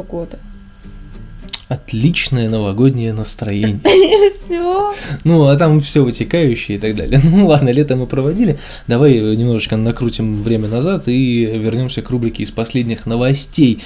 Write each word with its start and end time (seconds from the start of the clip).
года. 0.00 0.38
Отличное 1.68 2.48
новогоднее 2.48 3.12
настроение. 3.12 3.78
Все. 4.44 4.94
Ну, 5.24 5.48
а 5.48 5.56
там 5.56 5.80
все 5.80 6.02
вытекающее 6.02 6.78
и 6.78 6.80
так 6.80 6.96
далее. 6.96 7.20
Ну 7.30 7.46
ладно, 7.46 7.68
лето 7.68 7.94
мы 7.94 8.06
проводили. 8.06 8.58
Давай 8.86 9.20
немножечко 9.20 9.76
накрутим 9.76 10.42
время 10.42 10.68
назад 10.68 11.08
и 11.08 11.44
вернемся 11.44 12.00
к 12.00 12.08
рубрике 12.08 12.42
из 12.42 12.50
последних 12.50 13.04
новостей. 13.04 13.82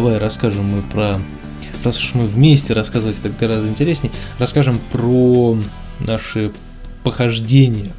Давай 0.00 0.16
расскажем 0.16 0.64
мы 0.64 0.80
про 0.80 1.18
раз 1.84 1.98
уж 1.98 2.14
мы 2.14 2.24
вместе 2.24 2.72
рассказывать 2.72 3.18
это 3.18 3.28
гораздо 3.28 3.68
интереснее, 3.68 4.10
расскажем 4.38 4.80
про 4.90 5.58
наши 6.00 6.52
похождения, 7.04 7.92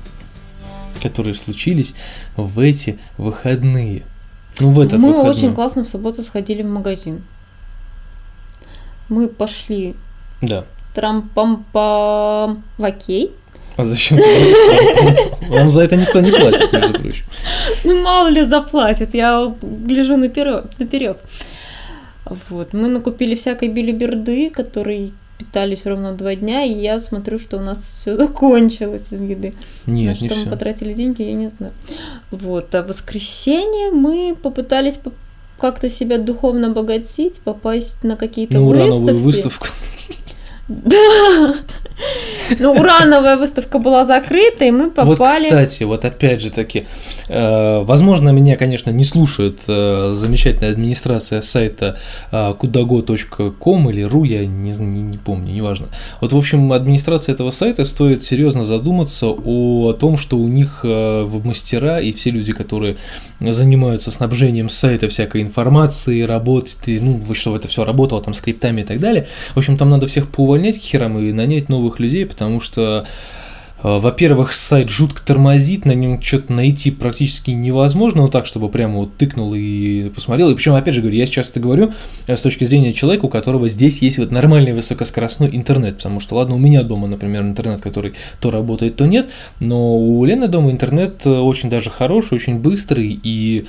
которые 1.03 1.35
случились 1.35 1.93
в 2.35 2.57
эти 2.57 2.97
выходные. 3.19 4.01
Ну, 4.59 4.71
в 4.71 4.79
этот 4.79 4.99
Мы 4.99 5.09
выходной. 5.09 5.29
очень 5.29 5.53
классно 5.53 5.83
в 5.83 5.87
субботу 5.87 6.23
сходили 6.23 6.63
в 6.63 6.67
магазин. 6.69 7.21
Мы 9.07 9.27
пошли 9.27 9.93
Да. 10.41 10.65
трам-пам-пам 10.95 12.63
в 12.79 12.83
окей. 12.83 13.31
А 13.77 13.83
зачем? 13.83 14.17
Вам 15.49 15.69
за 15.69 15.83
это 15.83 15.97
никто 15.97 16.19
не 16.19 16.31
платит, 16.31 16.73
между 16.73 16.93
прочим. 16.99 17.25
Ну, 17.83 18.01
мало 18.01 18.27
ли 18.29 18.43
заплатят, 18.43 19.13
я 19.13 19.53
гляжу 19.61 20.17
наперед. 20.17 20.65
Вот. 22.49 22.73
Мы 22.73 22.87
накупили 22.87 23.35
всякой 23.35 23.69
билиберды, 23.69 24.49
которые 24.49 25.11
питались 25.37 25.85
ровно 25.85 26.13
два 26.13 26.35
дня, 26.35 26.63
и 26.63 26.71
я 26.73 26.99
смотрю, 26.99 27.39
что 27.39 27.57
у 27.57 27.61
нас 27.61 27.79
все 28.01 28.15
закончилось 28.15 29.11
из 29.11 29.21
еды. 29.21 29.53
На 29.87 29.91
Нет, 29.91 30.15
что 30.17 30.25
не 30.25 30.29
мы 30.29 30.35
все. 30.41 30.49
потратили 30.49 30.93
деньги, 30.93 31.23
я 31.23 31.33
не 31.33 31.49
знаю. 31.49 31.73
Вот. 32.29 32.73
А 32.75 32.83
в 32.83 32.87
воскресенье 32.87 33.91
мы 33.91 34.35
попытались 34.41 34.97
по- 34.97 35.11
как-то 35.59 35.89
себя 35.89 36.17
духовно 36.19 36.67
обогатить, 36.67 37.39
попасть 37.39 38.03
на 38.03 38.15
какие-то 38.17 38.53
На 38.55 38.63
урановую 38.67 39.15
выставки. 39.15 39.23
выставку. 39.23 39.67
Да. 40.67 41.55
Ну, 42.59 42.73
урановая 42.73 43.37
выставка 43.37 43.79
была 43.79 44.05
закрыта, 44.05 44.65
и 44.65 44.71
мы 44.71 44.85
Вот, 44.85 44.95
попали... 44.95 45.45
кстати, 45.45 45.83
вот 45.83 46.03
опять 46.05 46.41
же 46.41 46.51
таки, 46.51 46.85
э, 47.29 47.83
возможно, 47.83 48.29
меня, 48.29 48.57
конечно, 48.57 48.89
не 48.89 49.05
слушает 49.05 49.59
э, 49.67 50.11
замечательная 50.15 50.71
администрация 50.71 51.41
сайта 51.41 51.97
э, 52.31 52.53
kudago.com 52.59 53.89
или 53.89 54.03
ru, 54.03 54.27
я 54.27 54.45
не, 54.45 54.71
не, 54.71 55.01
не 55.01 55.17
помню, 55.17 55.53
неважно. 55.53 55.87
Вот, 56.19 56.33
в 56.33 56.37
общем, 56.37 56.73
администрация 56.73 57.33
этого 57.33 57.49
сайта 57.51 57.85
стоит 57.85 58.23
серьезно 58.23 58.65
задуматься 58.65 59.27
о 59.27 59.93
том, 59.93 60.17
что 60.17 60.37
у 60.37 60.47
них 60.47 60.81
э, 60.83 61.23
в 61.23 61.45
мастера 61.45 61.99
и 61.99 62.11
все 62.11 62.31
люди, 62.31 62.53
которые 62.53 62.97
занимаются 63.39 64.11
снабжением 64.11 64.69
сайта 64.69 65.07
всякой 65.07 65.41
информации, 65.41 66.21
работать, 66.21 66.77
и, 66.87 66.99
ну, 66.99 67.33
чтобы 67.33 67.57
это 67.57 67.67
все 67.67 67.85
работало 67.85 68.21
там 68.21 68.33
скриптами 68.33 68.81
и 68.81 68.83
так 68.83 68.99
далее. 68.99 69.27
В 69.53 69.57
общем, 69.57 69.77
там 69.77 69.89
надо 69.89 70.07
всех 70.07 70.29
поувольнять 70.29 70.79
к 70.79 70.81
херам 70.81 71.17
и 71.19 71.31
нанять 71.31 71.69
новых 71.69 71.90
людей, 71.99 72.25
потому 72.25 72.59
что 72.59 73.05
во-первых, 73.83 74.53
сайт 74.53 74.89
жутко 74.89 75.21
тормозит, 75.25 75.85
на 75.85 75.93
нем 75.93 76.21
что-то 76.21 76.53
найти 76.53 76.91
практически 76.91 77.51
невозможно, 77.51 78.23
вот 78.23 78.31
так, 78.31 78.45
чтобы 78.45 78.69
прямо 78.69 78.99
вот 78.99 79.17
тыкнул 79.17 79.53
и 79.55 80.09
посмотрел. 80.09 80.49
И 80.49 80.55
причем, 80.55 80.75
опять 80.75 80.93
же 80.93 81.01
говорю, 81.01 81.17
я 81.17 81.25
сейчас 81.25 81.49
это 81.49 81.59
говорю 81.59 81.93
э, 82.27 82.35
с 82.35 82.41
точки 82.41 82.65
зрения 82.65 82.93
человека, 82.93 83.25
у 83.25 83.29
которого 83.29 83.67
здесь 83.67 84.01
есть 84.01 84.19
вот 84.19 84.31
нормальный 84.31 84.73
высокоскоростной 84.73 85.49
интернет, 85.55 85.97
потому 85.97 86.19
что, 86.19 86.35
ладно, 86.35 86.55
у 86.55 86.59
меня 86.59 86.83
дома, 86.83 87.07
например, 87.07 87.41
интернет, 87.41 87.81
который 87.81 88.13
то 88.39 88.51
работает, 88.51 88.95
то 88.97 89.05
нет, 89.05 89.29
но 89.59 89.97
у 89.97 90.23
Лены 90.25 90.47
дома 90.47 90.71
интернет 90.71 91.25
э, 91.25 91.29
очень 91.29 91.69
даже 91.69 91.89
хороший, 91.89 92.35
очень 92.35 92.59
быстрый, 92.59 93.19
и 93.23 93.65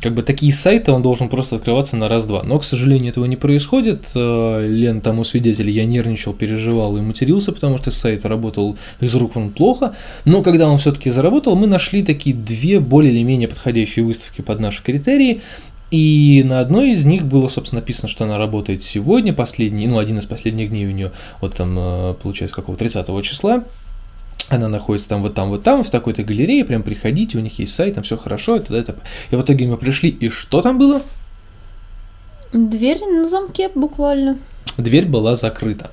как 0.00 0.14
бы 0.14 0.22
такие 0.22 0.52
сайты 0.52 0.92
он 0.92 1.02
должен 1.02 1.28
просто 1.28 1.56
открываться 1.56 1.96
на 1.96 2.08
раз-два. 2.08 2.42
Но, 2.42 2.58
к 2.58 2.64
сожалению, 2.64 3.10
этого 3.10 3.24
не 3.24 3.36
происходит. 3.36 4.10
Э, 4.14 4.66
Лен 4.68 5.00
тому 5.00 5.24
свидетель, 5.24 5.70
я 5.70 5.84
нервничал, 5.84 6.34
переживал 6.34 6.96
и 6.96 7.00
матерился, 7.00 7.52
потому 7.52 7.78
что 7.78 7.90
сайт 7.90 8.24
работал 8.24 8.76
из 9.00 9.14
рук 9.14 9.36
вон 9.36 9.50
плохо. 9.56 9.94
Но 10.24 10.42
когда 10.42 10.68
он 10.68 10.78
все-таки 10.78 11.10
заработал, 11.10 11.56
мы 11.56 11.66
нашли 11.66 12.02
такие 12.04 12.34
две 12.34 12.80
более 12.80 13.12
или 13.12 13.22
менее 13.22 13.48
подходящие 13.48 14.04
выставки 14.04 14.40
под 14.42 14.60
наши 14.60 14.82
критерии. 14.82 15.40
И 15.90 16.42
на 16.44 16.60
одной 16.60 16.90
из 16.92 17.04
них 17.04 17.24
было, 17.24 17.48
собственно, 17.48 17.80
написано, 17.80 18.08
что 18.08 18.24
она 18.24 18.38
работает 18.38 18.82
сегодня, 18.82 19.32
последний, 19.32 19.86
ну, 19.86 19.98
один 19.98 20.18
из 20.18 20.26
последних 20.26 20.70
дней 20.70 20.86
у 20.86 20.90
нее, 20.90 21.12
вот 21.40 21.54
там, 21.54 21.76
э, 21.78 22.14
получается, 22.20 22.56
какого 22.56 22.76
30 22.76 23.22
числа. 23.22 23.64
Она 24.48 24.68
находится 24.68 25.08
там, 25.08 25.22
вот 25.22 25.34
там, 25.34 25.48
вот 25.48 25.62
там, 25.62 25.82
в 25.82 25.90
такой-то 25.90 26.22
галерее, 26.22 26.64
прям 26.64 26.82
приходите, 26.82 27.38
у 27.38 27.40
них 27.40 27.58
есть 27.58 27.74
сайт, 27.74 27.94
там 27.94 28.04
все 28.04 28.16
хорошо, 28.16 28.56
это, 28.56 28.74
это. 28.74 28.96
И 29.30 29.36
в 29.36 29.42
итоге 29.42 29.66
мы 29.66 29.76
пришли, 29.76 30.08
и 30.08 30.28
что 30.28 30.60
там 30.60 30.78
было? 30.78 31.02
Дверь 32.52 33.00
на 33.00 33.28
замке 33.28 33.70
буквально. 33.74 34.38
Дверь 34.76 35.06
была 35.06 35.34
закрыта. 35.34 35.90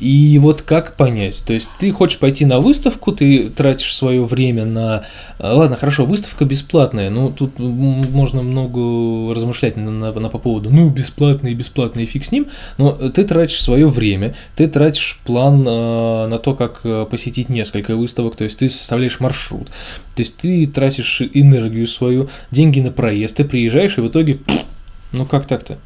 И 0.00 0.38
вот 0.38 0.62
как 0.62 0.96
понять? 0.96 1.42
То 1.46 1.52
есть 1.52 1.68
ты 1.78 1.92
хочешь 1.92 2.18
пойти 2.18 2.46
на 2.46 2.58
выставку, 2.58 3.12
ты 3.12 3.50
тратишь 3.50 3.94
свое 3.94 4.24
время 4.24 4.64
на... 4.64 5.04
А, 5.38 5.54
Ладно, 5.54 5.76
хорошо, 5.76 6.06
выставка 6.06 6.46
бесплатная, 6.46 7.10
но 7.10 7.30
тут 7.30 7.58
можно 7.58 8.42
много 8.42 9.34
размышлять 9.34 9.76
на, 9.76 9.90
на- 9.90 10.12
на 10.12 10.28
по 10.30 10.38
поводу, 10.38 10.70
ну, 10.70 10.88
бесплатный, 10.88 11.52
бесплатный, 11.52 12.06
фиг 12.06 12.24
с 12.24 12.32
ним, 12.32 12.46
но 12.78 12.92
ты 12.92 13.24
тратишь 13.24 13.60
свое 13.60 13.86
время, 13.86 14.34
ты 14.56 14.66
тратишь 14.68 15.20
план 15.24 15.68
э, 15.68 16.26
на 16.28 16.38
то, 16.38 16.54
как 16.54 16.80
э, 16.84 17.06
посетить 17.10 17.50
несколько 17.50 17.94
выставок, 17.94 18.36
то 18.36 18.44
есть 18.44 18.58
ты 18.58 18.70
составляешь 18.70 19.20
маршрут, 19.20 19.66
то 19.66 20.22
есть 20.22 20.38
ты 20.38 20.66
тратишь 20.66 21.20
энергию 21.34 21.86
свою, 21.86 22.30
деньги 22.50 22.80
на 22.80 22.90
проезд, 22.90 23.36
ты 23.36 23.44
приезжаешь 23.44 23.98
и 23.98 24.00
в 24.00 24.08
итоге, 24.08 24.36
пф, 24.36 24.64
ну 25.12 25.26
как 25.26 25.46
так-то? 25.46 25.76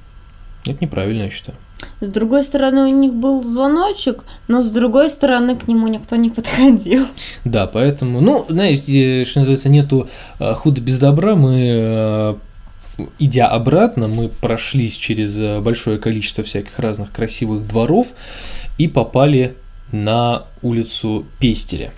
Это 0.67 0.79
неправильно, 0.81 1.25
я 1.25 1.31
считаю. 1.31 1.57
С 2.01 2.09
другой 2.09 2.45
стороны, 2.45 2.83
у 2.83 2.89
них 2.89 3.13
был 3.13 3.45
звоночек, 3.45 4.25
но 4.49 4.63
с 4.63 4.71
другой 4.71 5.11
стороны, 5.11 5.57
к 5.57 5.69
нему 5.69 5.89
никто 5.89 6.17
не 6.17 6.31
подходил. 6.31 7.07
Да, 7.45 7.67
поэтому, 7.67 8.21
ну, 8.21 8.47
знаете, 8.49 9.25
что 9.25 9.41
называется, 9.41 9.69
нету 9.69 10.09
э, 10.39 10.55
худа 10.55 10.81
без 10.81 10.99
добра. 10.99 11.35
Мы, 11.35 11.59
э, 11.61 12.35
идя 13.19 13.49
обратно, 13.49 14.09
мы 14.09 14.29
прошлись 14.29 14.97
через 14.97 15.39
э, 15.39 15.61
большое 15.61 15.99
количество 15.99 16.43
всяких 16.45 16.79
разных 16.79 17.13
красивых 17.13 17.67
дворов 17.67 18.09
и 18.79 18.89
попали 18.89 19.55
на 19.93 20.45
улицу 20.63 21.27
Пестеля. 21.39 21.93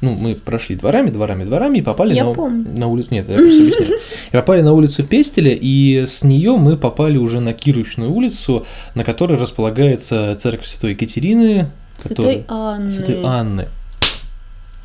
Ну, 0.00 0.14
мы 0.14 0.36
прошли 0.36 0.76
дворами, 0.76 1.10
дворами, 1.10 1.44
дворами 1.44 1.78
и 1.78 1.82
попали 1.82 2.14
Я 2.14 2.24
на, 2.24 2.32
помню. 2.32 2.66
на 2.78 2.86
улицу. 2.86 3.08
Нет, 3.10 3.28
я 3.28 3.34
просто 3.36 3.60
объясняю. 3.62 4.00
И 4.28 4.32
попали 4.32 4.60
на 4.60 4.72
улицу 4.72 5.02
Пестеля, 5.02 5.50
и 5.52 6.04
с 6.06 6.22
нее 6.22 6.56
мы 6.56 6.76
попали 6.76 7.16
уже 7.18 7.40
на 7.40 7.52
Кирочную 7.52 8.12
улицу, 8.12 8.64
на 8.94 9.02
которой 9.02 9.36
располагается 9.38 10.36
церковь 10.38 10.66
Святой 10.66 10.92
Екатерины. 10.92 11.70
Святой 11.96 12.42
которая- 12.42 12.44
Анны. 12.48 12.90
Святой 12.90 13.22
Анны. 13.24 13.68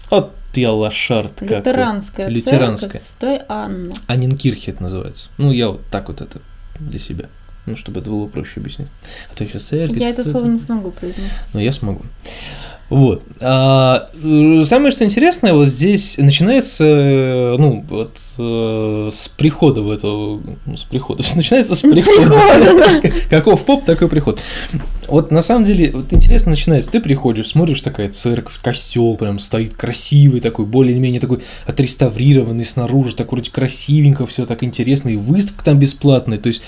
Вот 0.10 0.34
я 0.56 0.72
лошард 0.72 1.34
какой. 1.40 1.58
Лютеранская, 1.58 2.28
Лютеранская. 2.30 2.90
церковь 2.90 3.02
Святой 3.08 3.40
Анны. 3.48 3.94
Анинкирхе 4.08 4.72
это 4.72 4.84
называется. 4.84 5.30
Ну, 5.38 5.52
я 5.52 5.70
вот 5.70 5.82
так 5.92 6.08
вот 6.10 6.22
это 6.22 6.40
для 6.80 7.00
себя. 7.00 7.26
Ну, 7.66 7.76
чтобы 7.76 8.02
это 8.02 8.10
было 8.10 8.28
проще 8.28 8.60
объяснить. 8.60 8.90
А 9.32 9.36
то 9.36 9.46
сейчас 9.46 9.64
церковь. 9.64 9.98
Я 9.98 10.10
это 10.10 10.24
слово 10.28 10.46
не 10.48 10.60
смогу 10.60 10.92
произнести. 10.92 11.32
Но 11.54 11.60
я 11.62 11.72
смогу. 11.72 12.02
Вот. 12.90 13.24
А, 13.42 14.10
э, 14.14 14.64
самое 14.66 14.92
что 14.92 15.04
интересное, 15.04 15.54
вот 15.54 15.68
здесь 15.68 16.18
начинается, 16.18 16.86
э, 16.86 17.56
ну, 17.58 17.84
вот 17.90 18.18
э, 18.38 19.10
с 19.12 19.30
прихода 19.30 19.82
в 19.82 19.92
эту, 19.92 20.42
ну, 20.66 20.78
с 20.78 20.84
прихода, 20.84 21.24
начинается 21.36 21.76
с 21.76 21.82
прихода. 21.82 23.02
Каков 23.30 23.66
поп, 23.66 23.86
такой 23.86 24.10
приход. 24.10 24.40
Вот 25.08 25.32
на 25.32 25.42
самом 25.42 25.64
деле, 25.64 25.92
вот 25.92 26.14
интересно 26.14 26.52
начинается, 26.52 26.92
ты 26.92 27.00
приходишь, 27.00 27.48
смотришь, 27.48 27.82
такая 27.82 28.10
церковь, 28.10 28.60
костел 28.62 29.16
прям 29.16 29.40
стоит 29.40 29.76
красивый 29.76 30.40
такой, 30.40 30.66
более-менее 30.66 31.20
такой 31.20 31.40
отреставрированный 31.66 32.66
снаружи, 32.66 33.16
так 33.16 33.32
вроде 33.32 33.50
красивенько, 33.50 34.26
все 34.26 34.46
так 34.46 34.64
интересно, 34.64 35.10
и 35.10 35.16
выставка 35.16 35.66
там 35.66 35.80
бесплатная, 35.80 36.38
то 36.38 36.48
есть 36.48 36.62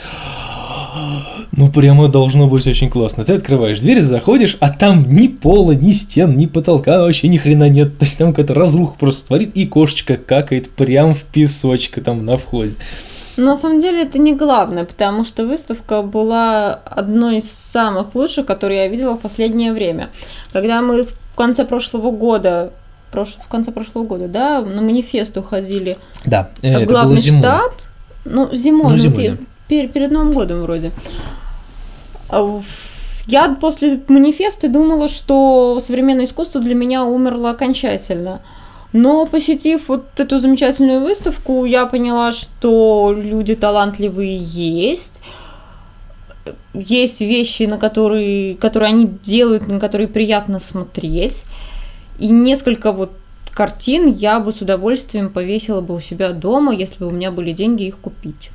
ну, 1.58 1.72
прямо 1.72 2.08
должно 2.08 2.48
быть 2.48 2.66
очень 2.68 2.90
классно. 2.90 3.24
Ты 3.24 3.34
открываешь 3.34 3.80
дверь, 3.80 4.02
заходишь, 4.02 4.58
а 4.60 4.72
там 4.72 5.06
ни 5.10 5.28
пола, 5.28 5.72
ни 5.74 5.92
стен, 5.92 6.36
ни 6.38 6.46
потолка, 6.46 7.02
вообще 7.02 7.28
ни 7.28 7.38
хрена 7.38 7.70
нет. 7.70 7.98
То 7.98 8.06
есть 8.06 8.18
там 8.18 8.30
какая-то 8.32 8.54
разруха 8.54 8.96
просто 9.00 9.28
творит, 9.28 9.52
и 9.56 9.66
кошечка 9.66 10.18
какает 10.18 10.70
прям 10.70 11.14
в 11.14 11.24
песочке 11.24 12.02
там 12.02 12.26
на 12.26 12.38
входе. 12.38 12.76
Но 13.38 13.46
на 13.48 13.58
самом 13.58 13.82
деле 13.82 14.04
это 14.04 14.18
не 14.18 14.34
главное, 14.34 14.86
потому 14.86 15.26
что 15.26 15.46
выставка 15.46 16.02
была 16.02 16.74
одной 16.74 17.38
из 17.38 17.52
самых 17.52 18.16
лучших, 18.16 18.46
которые 18.46 18.84
я 18.84 18.88
видела 18.88 19.16
в 19.16 19.20
последнее 19.20 19.74
время. 19.74 20.10
Когда 20.54 20.82
мы 20.82 21.04
в 21.04 21.14
конце 21.36 21.66
прошлого 21.66 22.12
года 22.12 22.72
прош- 23.12 23.38
в 23.44 23.48
конце 23.50 23.72
прошлого 23.72 24.06
года, 24.06 24.28
да, 24.30 24.62
на 24.62 24.82
манифест 24.82 25.36
уходили 25.38 25.98
Да, 26.26 26.50
э, 26.62 26.80
в 26.86 26.88
главный 26.88 27.22
штаб. 27.22 27.74
Ну, 28.24 28.56
зимой, 28.56 28.84
Ну, 28.84 28.90
ну, 28.92 28.98
зимой, 28.98 29.16
ты- 29.16 29.32
да. 29.32 29.38
перед, 29.68 29.92
перед 29.94 30.12
Новым 30.12 30.32
годом 30.34 30.62
вроде. 30.62 30.92
А 32.30 32.62
я 33.28 33.56
после 33.60 34.02
манифеста 34.08 34.68
думала, 34.68 35.08
что 35.08 35.80
современное 35.82 36.26
искусство 36.26 36.62
для 36.62 36.76
меня 36.76 37.04
умерло 37.04 37.52
окончательно. 37.52 38.42
Но 38.94 39.26
посетив 39.26 39.90
вот 39.90 40.06
эту 40.18 40.38
замечательную 40.38 41.02
выставку, 41.02 41.66
я 41.66 41.86
поняла, 41.86 42.32
что 42.32 43.14
люди 43.16 43.56
талантливые 43.56 44.38
есть. 44.38 45.22
Есть 46.74 47.22
вещи, 47.22 47.64
на 47.64 47.78
которые, 47.78 48.56
которые 48.56 48.90
они 48.90 49.08
делают, 49.08 49.68
на 49.68 49.80
которые 49.80 50.08
приятно 50.08 50.60
смотреть. 50.60 51.46
И 52.20 52.28
несколько 52.28 52.92
вот 52.92 53.12
картин 53.52 54.12
я 54.12 54.40
бы 54.40 54.54
с 54.54 54.62
удовольствием 54.62 55.30
повесила 55.30 55.82
бы 55.82 55.96
у 55.96 56.00
себя 56.00 56.32
дома, 56.32 56.74
если 56.74 57.00
бы 57.00 57.08
у 57.08 57.12
меня 57.12 57.32
были 57.32 57.52
деньги 57.52 57.84
их 57.84 57.98
купить. 57.98 58.52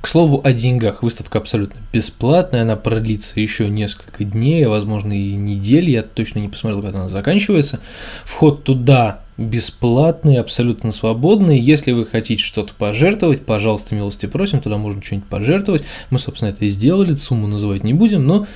К 0.00 0.06
слову 0.06 0.40
о 0.42 0.52
деньгах, 0.52 1.02
выставка 1.02 1.38
абсолютно 1.38 1.78
бесплатная, 1.92 2.62
она 2.62 2.76
продлится 2.76 3.38
еще 3.38 3.68
несколько 3.68 4.24
дней, 4.24 4.64
возможно 4.64 5.12
и 5.12 5.34
недель, 5.34 5.90
я 5.90 6.02
точно 6.02 6.38
не 6.38 6.48
посмотрел, 6.48 6.82
когда 6.82 7.00
она 7.00 7.08
заканчивается. 7.08 7.80
Вход 8.24 8.64
туда 8.64 9.20
бесплатный, 9.36 10.36
абсолютно 10.38 10.92
свободный. 10.92 11.58
Если 11.58 11.92
вы 11.92 12.06
хотите 12.06 12.42
что-то 12.42 12.74
пожертвовать, 12.74 13.44
пожалуйста, 13.44 13.94
милости 13.94 14.26
просим, 14.26 14.60
туда 14.60 14.78
можно 14.78 15.02
что-нибудь 15.02 15.28
пожертвовать. 15.28 15.82
Мы, 16.10 16.18
собственно, 16.18 16.50
это 16.50 16.64
и 16.64 16.68
сделали, 16.68 17.12
сумму 17.14 17.46
называть 17.46 17.84
не 17.84 17.94
будем, 17.94 18.26
но 18.26 18.46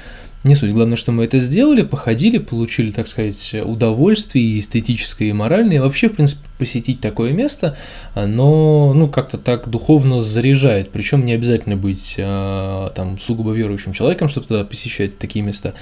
не 0.45 0.55
суть. 0.55 0.73
Главное, 0.73 0.97
что 0.97 1.11
мы 1.11 1.25
это 1.25 1.41
сделали, 1.41 1.83
походили, 1.83 2.37
получили, 2.37 2.91
так 2.91 3.09
сказать, 3.09 3.57
удовольствие 3.65 4.45
и 4.45 4.59
эстетическое, 4.59 5.31
и 5.31 5.33
моральное. 5.33 5.77
И 5.77 5.81
вообще, 5.81 6.11
в 6.11 6.13
принципе, 6.13 6.43
посетить 6.59 7.01
такое 7.01 7.33
место, 7.33 7.77
но, 8.15 8.93
ну, 8.95 9.09
как-то 9.09 9.39
так 9.39 9.69
духовно 9.69 10.21
заряжает. 10.21 10.91
Причем 10.91 11.25
не 11.25 11.33
обязательно 11.33 11.77
быть 11.77 12.17
а, 12.19 12.91
там 12.91 13.19
сугубо 13.19 13.53
верующим 13.53 13.95
человеком, 13.95 14.29
чтобы 14.29 14.47
туда 14.47 14.65
посещать 14.65 15.19
такие 15.19 15.43
места. 15.43 15.73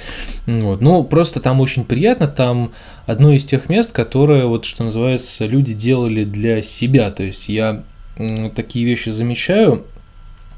Вот. 0.47 0.81
Ну, 0.81 1.03
просто 1.03 1.41
там 1.41 1.61
очень 1.61 1.85
приятно. 1.85 2.29
Там 2.29 2.73
одно 3.06 3.32
из 3.32 3.44
тех 3.44 3.69
мест, 3.69 3.91
которые, 3.91 4.47
вот 4.47 4.64
что 4.64 4.85
называется, 4.85 5.44
люди 5.44 5.75
делали 5.75 6.25
для 6.25 6.62
себя. 6.62 7.11
То 7.11 7.25
есть 7.25 7.49
я 7.49 7.82
такие 8.55 8.85
вещи 8.85 9.11
замечаю, 9.11 9.85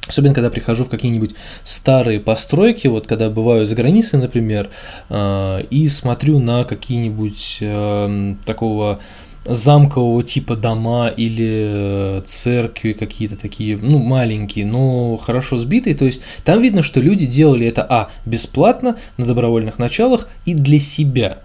Особенно, 0.07 0.35
когда 0.35 0.51
прихожу 0.51 0.85
в 0.85 0.91
какие-нибудь 0.91 1.35
старые 1.63 2.21
постройки, 2.21 2.89
вот 2.89 3.07
когда 3.07 3.31
бываю 3.31 3.65
за 3.65 3.75
границей, 3.75 4.19
например, 4.19 4.69
э, 5.09 5.63
и 5.71 5.89
смотрю 5.89 6.39
на 6.39 6.65
какие-нибудь 6.65 7.59
э, 7.61 8.35
такого 8.45 9.01
замкового 9.47 10.23
типа 10.23 10.57
дома 10.57 11.09
или 11.09 12.19
э, 12.19 12.23
церкви 12.27 12.93
какие-то 12.93 13.37
такие, 13.37 13.77
ну, 13.77 13.99
маленькие, 13.99 14.67
но 14.67 15.17
хорошо 15.17 15.57
сбитые. 15.57 15.95
То 15.95 16.05
есть 16.05 16.23
там 16.45 16.61
видно, 16.61 16.83
что 16.83 17.01
люди 17.01 17.25
делали 17.27 17.67
это, 17.67 17.87
а, 17.89 18.11
бесплатно, 18.27 18.97
на 19.17 19.27
добровольных 19.27 19.79
началах 19.79 20.29
и 20.45 20.55
для 20.55 20.79
себя. 20.79 21.39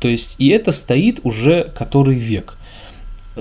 То 0.00 0.08
есть 0.08 0.36
и 0.38 0.48
это 0.48 0.72
стоит 0.72 1.20
уже 1.24 1.72
который 1.76 2.14
век 2.14 2.57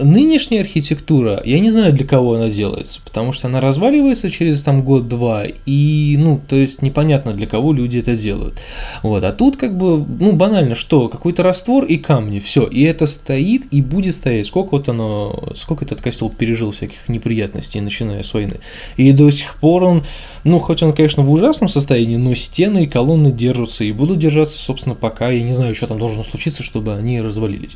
нынешняя 0.04 0.62
архитектура, 0.62 1.42
я 1.46 1.60
не 1.60 1.70
знаю, 1.70 1.94
для 1.94 2.06
кого 2.06 2.36
она 2.36 2.50
делается, 2.50 3.00
потому 3.04 3.32
что 3.32 3.48
она 3.48 3.62
разваливается 3.62 4.30
через 4.30 4.62
там 4.64 4.84
год-два, 4.84 5.46
и, 5.66 6.16
ну, 6.20 6.40
то 6.48 6.56
есть 6.56 6.82
непонятно, 6.82 7.34
для 7.34 7.48
кого 7.48 7.74
люди 7.74 7.98
это 7.98 8.16
делают. 8.16 8.60
Вот, 9.04 9.24
а 9.24 9.32
тут 9.32 9.58
как 9.58 9.78
бы, 9.78 10.06
ну, 10.20 10.34
банально, 10.34 10.76
что, 10.76 11.10
какой-то 11.10 11.44
раствор 11.44 11.86
и 11.86 11.98
камни, 11.98 12.40
все, 12.40 12.66
и 12.66 12.84
это 12.84 13.08
стоит 13.08 13.64
и 13.72 13.82
будет 13.82 14.16
стоять. 14.16 14.48
Сколько 14.48 14.72
вот 14.72 14.90
оно, 14.90 15.50
сколько 15.56 15.86
этот 15.86 16.02
костел 16.02 16.30
пережил 16.30 16.72
всяких 16.72 17.08
неприятностей, 17.08 17.82
начиная 17.82 18.24
с 18.24 18.34
войны. 18.34 18.60
И 18.98 19.12
до 19.12 19.30
сих 19.30 19.56
пор 19.56 19.84
он, 19.84 20.04
ну, 20.44 20.60
хоть 20.60 20.84
он, 20.84 20.94
конечно, 20.94 21.24
в 21.24 21.32
ужасном 21.32 21.70
состоянии, 21.70 22.18
но 22.18 22.34
стены 22.36 22.84
и 22.84 22.88
колонны 22.88 23.32
держатся 23.32 23.84
и 23.84 23.92
будут 23.92 24.20
держаться, 24.20 24.58
собственно, 24.58 24.96
пока, 24.96 25.30
я 25.30 25.42
не 25.42 25.54
знаю, 25.54 25.76
что 25.76 25.88
там 25.88 26.00
должно 26.00 26.24
случиться, 26.24 26.64
чтобы 26.64 26.94
они 26.94 27.22
развалились. 27.22 27.76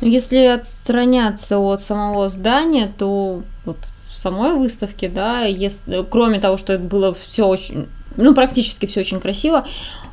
Если 0.00 0.38
отстраняться 0.46 1.58
от 1.58 1.80
самого 1.80 2.28
здания, 2.28 2.92
то 2.96 3.42
вот 3.64 3.78
в 4.08 4.14
самой 4.14 4.54
выставке, 4.54 5.08
да, 5.08 5.44
если, 5.44 6.04
кроме 6.08 6.40
того, 6.40 6.56
что 6.56 6.72
это 6.72 6.82
было 6.82 7.14
все 7.14 7.46
очень, 7.46 7.86
ну, 8.16 8.34
практически 8.34 8.86
все 8.86 9.00
очень 9.00 9.20
красиво, 9.20 9.66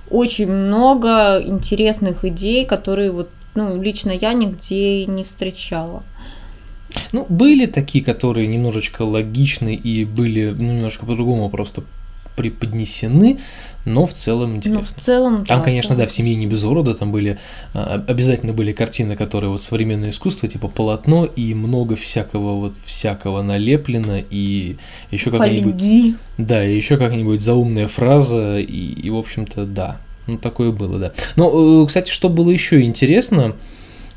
очень 0.10 0.48
много 0.48 1.42
интересных 1.42 2.26
идей, 2.26 2.66
которые 2.66 3.12
вот, 3.12 3.30
ну, 3.56 3.82
лично 3.82 4.12
я 4.12 4.34
нигде 4.34 5.06
не 5.06 5.24
встречала. 5.24 6.04
Ну, 7.12 7.26
были 7.30 7.66
такие, 7.66 8.04
которые 8.04 8.48
немножечко 8.48 9.02
логичны 9.04 9.76
и 9.76 10.06
были 10.06 10.52
ну, 10.52 10.74
немножко 10.74 11.06
по-другому 11.06 11.50
просто 11.50 11.84
преподнесены, 12.36 13.40
но 13.86 14.06
в 14.08 14.14
целом 14.14 14.56
интересно. 14.56 14.82
Ну, 14.82 14.86
в 14.86 15.02
целом, 15.02 15.46
Там, 15.46 15.60
да, 15.60 15.64
конечно, 15.64 15.96
да, 15.96 16.08
в 16.08 16.12
«Семье 16.12 16.36
не 16.36 16.48
без 16.48 16.64
урода» 16.64 16.94
там 16.96 17.12
были, 17.12 17.38
а, 17.74 18.04
обязательно 18.08 18.52
были 18.52 18.72
картины, 18.72 19.16
которые 19.16 19.52
вот 19.52 19.62
современное 19.62 20.10
искусство, 20.10 20.50
типа 20.50 20.68
полотно, 20.68 21.26
и 21.26 21.54
много 21.54 21.96
всякого 21.96 22.60
вот 22.60 22.74
всякого 22.84 23.42
налеплено, 23.44 24.22
и 24.30 24.78
еще 25.12 25.32
как-нибудь... 25.32 26.16
Да, 26.38 26.66
и 26.66 26.76
еще 26.76 26.98
как-нибудь 26.98 27.42
заумная 27.42 27.88
фраза, 27.88 28.60
и, 28.60 28.94
и 28.94 29.10
в 29.10 29.18
общем-то, 29.18 29.66
да, 29.66 29.98
ну 30.28 30.38
такое 30.38 30.72
было, 30.72 30.98
да. 31.00 31.14
Но, 31.36 31.84
э, 31.84 31.88
кстати, 31.88 32.10
что 32.10 32.30
было 32.30 32.50
еще 32.50 32.82
интересно, 32.82 33.56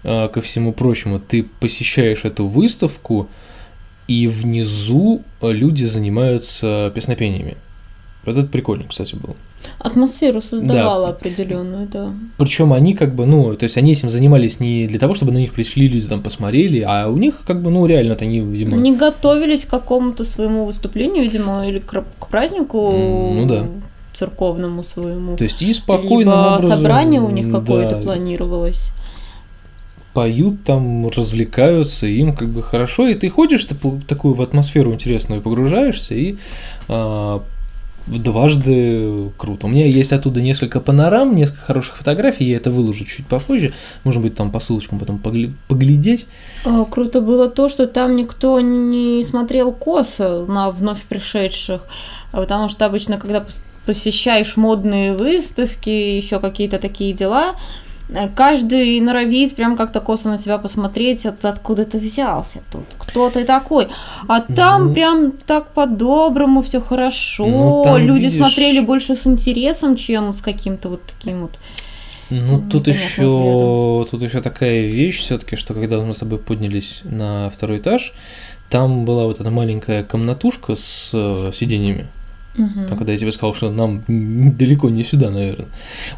э, 0.03 0.29
ко 0.29 0.41
всему 0.41 0.73
прочему, 0.73 1.21
ты 1.21 1.43
посещаешь 1.43 2.25
эту 2.25 2.47
выставку, 2.47 3.29
и 4.09 4.27
внизу 4.27 5.23
люди 5.43 5.85
занимаются 5.85 6.91
песнопениями. 6.95 7.59
Вот 8.29 8.39
это 8.39 8.49
прикольно, 8.49 8.85
кстати, 8.89 9.15
было. 9.15 9.35
Атмосферу 9.79 10.41
создавала 10.41 11.07
да. 11.07 11.13
определенную, 11.13 11.89
да. 11.89 12.13
Причем 12.37 12.73
они 12.73 12.95
как 12.95 13.15
бы, 13.15 13.27
ну, 13.27 13.55
то 13.55 13.65
есть 13.65 13.77
они 13.77 13.93
этим 13.93 14.09
занимались 14.09 14.61
не 14.61 14.87
для 14.87 14.99
того, 14.99 15.15
чтобы 15.15 15.33
на 15.33 15.39
них 15.39 15.53
пришли 15.53 15.89
люди 15.89 16.07
там 16.07 16.23
посмотрели, 16.23 16.85
а 16.87 17.09
у 17.09 17.17
них 17.17 17.43
как 17.47 17.63
бы, 17.63 17.71
ну, 17.71 17.87
реально-то 17.87 18.25
они, 18.25 18.41
видимо... 18.41 18.77
Они 18.77 18.95
готовились 18.95 19.65
к 19.65 19.71
какому-то 19.71 20.25
своему 20.25 20.65
выступлению, 20.65 21.25
видимо, 21.25 21.67
или 21.67 21.79
к, 21.79 22.05
к 22.19 22.29
празднику. 22.29 22.93
Ну 23.33 23.47
да 23.47 23.67
церковному 24.19 24.83
своему. 24.83 25.37
То 25.37 25.45
есть 25.45 25.63
и 25.63 25.73
спокойно. 25.73 26.31
Либо 26.31 26.55
образом, 26.57 26.71
собрание 26.71 27.21
у 27.21 27.31
них 27.31 27.51
какое-то 27.53 27.97
да, 27.97 28.03
планировалось. 28.03 28.91
Поют 30.13 30.65
там, 30.65 31.09
развлекаются, 31.09 32.07
им 32.07 32.35
как 32.35 32.49
бы 32.49 32.63
хорошо, 32.63 33.07
и 33.07 33.15
ты 33.15 33.29
ходишь 33.29 33.65
ты 33.67 33.77
такую 34.09 34.35
в 34.35 34.43
атмосферу 34.43 34.93
интересную 34.93 35.41
погружаешься 35.41 36.15
и 36.15 36.37
а, 36.89 37.43
дважды 38.09 39.31
круто. 39.37 39.67
У 39.67 39.71
меня 39.71 39.87
есть 39.87 40.13
оттуда 40.13 40.41
несколько 40.41 40.81
панорам, 40.81 41.35
несколько 41.35 41.61
хороших 41.61 41.97
фотографий, 41.97 42.45
я 42.45 42.57
это 42.57 42.71
выложу 42.71 43.05
чуть 43.05 43.27
попозже, 43.27 43.73
может 44.05 44.23
быть, 44.23 44.35
там 44.35 44.51
по 44.51 44.61
ссылочкам 44.61 44.99
потом 44.99 45.19
поглядеть. 45.19 46.27
А, 46.65 46.85
круто 46.85 47.21
было 47.21 47.49
то, 47.49 47.69
что 47.69 47.87
там 47.87 48.17
никто 48.17 48.61
не 48.61 49.23
смотрел 49.25 49.73
косо 49.73 50.45
на 50.47 50.71
вновь 50.71 51.03
пришедших, 51.03 51.87
потому 52.33 52.69
что 52.69 52.87
обычно, 52.87 53.19
когда 53.19 53.45
посещаешь 53.87 54.57
модные 54.57 55.15
выставки, 55.15 55.89
еще 55.89 56.41
какие-то 56.41 56.79
такие 56.79 57.15
дела, 57.15 57.55
каждый 58.35 59.01
норовит 59.01 59.55
прям 59.55 59.77
как-то 59.77 60.01
косо 60.01 60.29
на 60.29 60.39
тебя 60.39 60.59
посмотреть, 60.59 61.27
откуда 61.27 61.85
ты 61.85 61.99
взялся 61.99 62.61
тут, 62.73 62.85
кто 62.99 63.31
ты 63.31 63.45
такой. 63.45 63.89
А 64.27 64.41
там 64.41 64.89
ну, 64.89 64.95
прям 64.95 65.33
так 65.33 65.73
по-доброму, 65.75 66.63
все 66.63 66.81
хорошо. 66.81 67.47
Ну, 67.47 67.99
Люди 67.99 68.25
видишь... 68.25 68.39
смотрели 68.39 68.81
больше 68.81 69.15
с 69.15 69.27
интересом, 69.27 69.97
чем 69.97 70.33
с 70.33 70.41
каким-то 70.41 70.89
вот 70.89 71.03
таким 71.03 71.43
вот. 71.43 71.59
Ну, 72.31 72.63
тут 72.71 72.89
еще, 72.89 74.07
тут 74.11 74.23
еще 74.23 74.43
такая 74.43 74.83
вещь, 74.83 75.21
все-таки, 75.21 75.57
что 75.57 75.73
когда 75.73 75.99
мы 75.99 76.15
с 76.15 76.19
тобой 76.19 76.39
поднялись 76.39 77.01
на 77.05 77.49
второй 77.49 77.79
этаж, 77.79 78.13
там 78.69 79.07
была 79.07 79.25
вот 79.25 79.41
эта 79.41 79.51
маленькая 79.51 80.05
комнатушка 80.05 80.75
с 80.77 81.11
э, 81.15 81.53
сиденьями. 81.55 82.09
Угу. 82.59 82.89
Там, 82.89 82.99
когда 82.99 83.13
я 83.13 83.19
тебе 83.19 83.33
сказал, 83.33 83.55
что 83.55 83.71
нам 83.71 84.03
далеко 84.09 84.91
не 84.91 85.05
сюда, 85.05 85.31
наверное. 85.31 85.69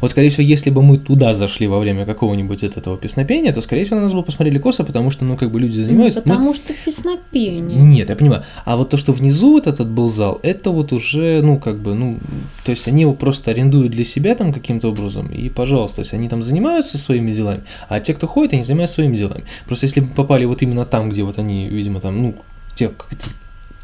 Вот, 0.01 0.11
скорее 0.11 0.29
всего, 0.29 0.43
если 0.43 0.69
бы 0.69 0.81
мы 0.81 0.97
туда 0.97 1.33
зашли 1.33 1.67
во 1.67 1.79
время 1.79 2.05
какого-нибудь 2.05 2.63
от 2.63 2.77
этого 2.77 2.97
песнопения, 2.97 3.53
то, 3.53 3.61
скорее 3.61 3.85
всего, 3.85 3.97
на 3.97 4.03
нас 4.03 4.13
бы 4.13 4.23
посмотрели 4.23 4.57
косо, 4.57 4.83
потому 4.83 5.11
что, 5.11 5.25
ну, 5.25 5.37
как 5.37 5.51
бы 5.51 5.59
люди 5.59 5.79
занимаются. 5.79 6.21
Ну, 6.25 6.31
потому 6.31 6.49
мы... 6.49 6.55
что 6.55 6.73
песнопение. 6.85 7.79
Нет, 7.79 8.09
я 8.09 8.15
понимаю. 8.15 8.43
А 8.65 8.75
вот 8.75 8.89
то, 8.89 8.97
что 8.97 9.13
внизу 9.13 9.51
вот 9.51 9.67
этот 9.67 9.89
был 9.89 10.07
зал, 10.07 10.39
это 10.43 10.71
вот 10.71 10.91
уже, 10.91 11.41
ну, 11.41 11.59
как 11.59 11.79
бы, 11.79 11.93
ну, 11.93 12.17
то 12.65 12.71
есть 12.71 12.87
они 12.87 13.01
его 13.01 13.13
просто 13.13 13.51
арендуют 13.51 13.91
для 13.91 14.03
себя 14.03 14.35
там 14.35 14.53
каким-то 14.53 14.89
образом, 14.89 15.27
и, 15.27 15.49
пожалуйста, 15.49 15.97
то 15.97 16.01
есть 16.01 16.13
они 16.13 16.29
там 16.29 16.41
занимаются 16.41 16.97
своими 16.97 17.31
делами, 17.31 17.61
а 17.89 17.99
те, 17.99 18.13
кто 18.13 18.27
ходит, 18.27 18.53
они 18.53 18.63
занимаются 18.63 18.95
своими 18.95 19.17
делами. 19.17 19.43
Просто 19.67 19.85
если 19.85 20.01
бы 20.01 20.07
попали 20.07 20.45
вот 20.45 20.61
именно 20.61 20.85
там, 20.85 21.09
где 21.09 21.23
вот 21.23 21.37
они, 21.37 21.67
видимо, 21.67 22.01
там, 22.01 22.21
ну, 22.21 22.35
те, 22.75 22.91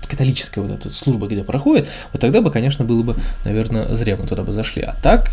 католическая 0.07 0.63
вот 0.63 0.73
эта 0.73 0.89
служба, 0.89 1.27
где 1.27 1.43
проходит, 1.43 1.87
вот 2.11 2.21
тогда 2.21 2.41
бы, 2.41 2.51
конечно, 2.51 2.85
было 2.85 3.03
бы, 3.03 3.15
наверное, 3.45 3.93
зря 3.95 4.17
мы 4.17 4.27
туда 4.27 4.43
бы 4.43 4.53
зашли. 4.53 4.81
А 4.81 4.95
так, 5.01 5.31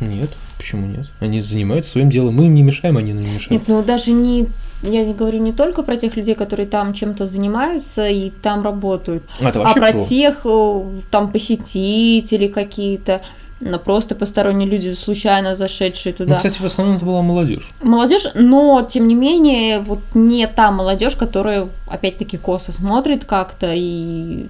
нет, 0.00 0.30
почему 0.58 0.86
нет? 0.86 1.06
Они 1.20 1.42
занимаются 1.42 1.92
своим 1.92 2.10
делом, 2.10 2.34
мы 2.34 2.46
им 2.46 2.54
не 2.54 2.62
мешаем, 2.62 2.96
они 2.96 3.12
нам 3.12 3.22
не 3.22 3.34
мешают. 3.34 3.50
Нет, 3.50 3.62
ну 3.68 3.82
даже 3.82 4.10
не 4.12 4.48
я 4.82 5.04
не 5.04 5.14
говорю 5.14 5.38
не 5.38 5.52
только 5.52 5.82
про 5.82 5.96
тех 5.96 6.16
людей, 6.16 6.34
которые 6.34 6.66
там 6.66 6.92
чем-то 6.92 7.26
занимаются 7.26 8.06
и 8.06 8.30
там 8.30 8.62
работают, 8.62 9.24
а 9.40 9.44
вообще 9.44 9.80
про 9.80 9.92
про- 9.92 10.02
тех 10.02 10.42
э, 10.44 10.80
там 11.10 11.32
посетителей 11.32 12.48
какие-то, 12.48 13.22
ну, 13.60 13.78
просто 13.78 14.14
посторонние 14.14 14.68
люди, 14.68 14.94
случайно 14.94 15.54
зашедшие 15.54 16.14
Ну, 16.18 16.24
туда. 16.26 16.36
кстати, 16.36 16.60
в 16.60 16.64
основном 16.64 16.96
это 16.96 17.06
была 17.06 17.22
молодежь. 17.22 17.70
Молодежь, 17.80 18.26
но 18.34 18.82
тем 18.82 19.08
не 19.08 19.14
менее, 19.14 19.80
вот 19.80 20.00
не 20.14 20.46
та 20.46 20.70
молодежь, 20.70 21.16
которая 21.16 21.68
опять-таки 21.86 22.36
косо 22.36 22.72
смотрит 22.72 23.24
как-то 23.24 23.72
и 23.74 24.46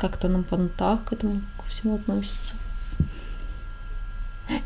как-то 0.00 0.28
на 0.28 0.42
понтах 0.42 1.04
к 1.04 1.12
этому 1.12 1.34
ко 1.58 1.70
всему 1.70 1.94
относится. 1.96 2.54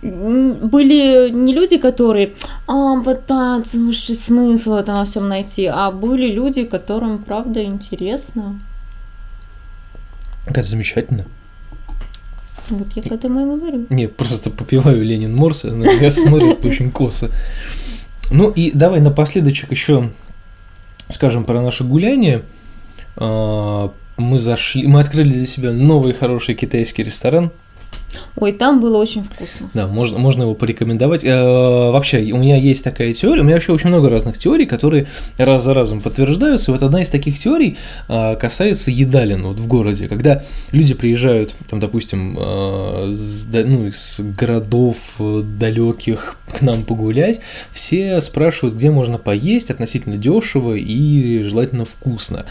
Были 0.03 1.31
не 1.31 1.55
люди, 1.55 1.77
которые 1.77 2.35
а, 2.67 3.01
пытаются 3.01 3.79
высший 3.79 4.15
смысл 4.15 4.75
этом 4.75 4.97
во 4.97 5.05
всем 5.05 5.29
найти, 5.29 5.67
а 5.67 5.91
были 5.91 6.27
люди, 6.33 6.65
которым 6.65 7.23
правда 7.23 7.63
интересно. 7.63 8.59
Это 10.47 10.63
замечательно. 10.63 11.25
Вот 12.71 12.89
я 12.95 13.03
к 13.03 13.07
этому 13.07 13.41
и 13.41 13.59
говорю. 13.59 13.87
Не, 13.91 14.09
просто 14.09 14.51
попиваю 14.51 15.03
Ленин 15.05 15.35
Морс, 15.35 15.65
на 15.65 15.75
меня 15.75 16.11
смотрят 16.11 16.65
очень 16.65 16.91
косо. 16.91 17.31
Ну 18.31 18.51
и 18.51 18.73
давай 18.73 19.01
напоследочек 19.01 19.71
еще 19.71 20.11
скажем 21.09 21.45
про 21.45 21.61
наше 21.63 21.85
гуляние. 21.85 22.43
А, 23.17 23.93
Мы 24.17 24.39
зашли, 24.39 24.87
мы 24.87 25.01
открыли 25.01 25.33
для 25.33 25.47
себя 25.47 25.73
новый 25.73 26.13
хороший 26.13 26.55
китайский 26.55 27.03
ресторан. 27.03 27.53
Ой, 28.37 28.53
там 28.53 28.81
было 28.81 28.99
очень 28.99 29.23
вкусно. 29.23 29.71
Да, 29.75 29.87
можно, 29.87 30.19
можно 30.19 30.43
его 30.43 30.55
порекомендовать. 30.55 31.25
Э, 31.25 31.91
Вообще, 31.91 32.19
у 32.33 32.37
меня 32.37 32.57
есть 32.57 32.85
такая 32.85 33.15
теория, 33.15 33.41
у 33.41 33.45
меня 33.45 33.55
вообще 33.55 33.73
очень 33.73 33.89
много 33.89 34.11
разных 34.11 34.39
теорий, 34.39 34.67
которые 34.67 35.07
раз 35.39 35.65
за 35.65 35.75
разом 35.75 36.01
подтверждаются. 36.01 36.71
И 36.71 36.75
вот 36.75 36.83
одна 36.83 37.03
из 37.03 37.09
таких 37.09 37.39
теорий 37.39 37.79
э, 38.09 38.37
касается 38.37 38.91
едалин 38.91 39.47
вот 39.47 39.59
в 39.59 39.67
городе. 39.67 40.09
Когда 40.09 40.43
люди 40.73 40.95
приезжают, 40.95 41.55
там, 41.71 41.81
допустим, 41.81 42.37
э, 42.39 43.13
с 43.15 43.47
ну, 43.53 43.87
из 43.87 44.21
городов 44.21 44.97
далеких 45.19 46.37
к 46.53 46.61
нам 46.63 46.85
погулять, 46.85 47.41
все 47.73 48.21
спрашивают, 48.21 48.77
где 48.77 48.91
можно 48.91 49.19
поесть 49.19 49.71
относительно 49.71 50.17
дешево 50.17 50.75
и 50.75 51.43
желательно 51.43 51.85
вкусно. 51.85 52.47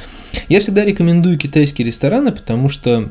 Я 0.49 0.59
всегда 0.59 0.85
рекомендую 0.85 1.37
китайские 1.37 1.85
рестораны, 1.87 2.31
потому 2.31 2.69
что 2.69 3.09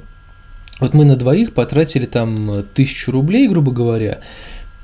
вот 0.81 0.95
мы 0.95 1.05
на 1.05 1.17
двоих 1.17 1.53
потратили 1.53 2.07
там 2.07 2.65
тысячу 2.75 3.13
рублей, 3.13 3.49
грубо 3.49 3.73
говоря, 3.73 4.21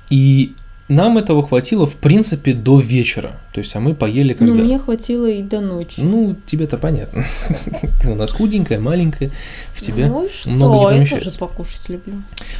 и 0.09 0.55
нам 0.91 1.19
этого 1.19 1.47
хватило, 1.47 1.87
в 1.87 1.95
принципе, 1.95 2.53
до 2.53 2.81
вечера. 2.81 3.37
То 3.53 3.59
есть, 3.61 3.77
а 3.77 3.81
мы 3.81 3.95
поели 3.95 4.33
когда? 4.33 4.53
Ну, 4.53 4.65
мне 4.65 4.77
хватило 4.77 5.31
и 5.31 5.41
до 5.41 5.61
ночи. 5.61 6.01
Ну, 6.01 6.37
тебе-то 6.47 6.79
понятно. 6.79 7.25
Ты 8.03 8.11
у 8.11 8.17
нас 8.17 8.33
худенькая, 8.33 8.81
маленькая, 8.81 9.31
в 9.73 9.81
тебя 9.83 10.09
ну 10.09 10.27
что, 10.29 10.51
много 10.51 10.75
не 10.75 10.83
я 10.83 10.89
помещается. 10.89 11.27
тоже 11.27 11.39
покушать 11.39 11.89
люблю. 11.89 12.15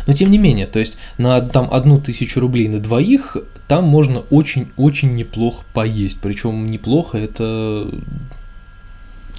Но 0.07 0.13
тем 0.13 0.31
не 0.31 0.39
менее, 0.39 0.69
то 0.69 0.79
есть 0.79 0.97
на 1.19 1.41
там 1.41 1.69
одну 1.73 2.01
тысячу 2.01 2.39
рублей 2.39 2.69
на 2.69 2.79
двоих 2.79 3.37
там 3.67 3.85
можно 3.85 4.21
очень-очень 4.31 5.13
неплохо 5.17 5.65
поесть. 5.75 6.19
Причем 6.23 6.71
неплохо 6.71 7.19
это 7.19 7.91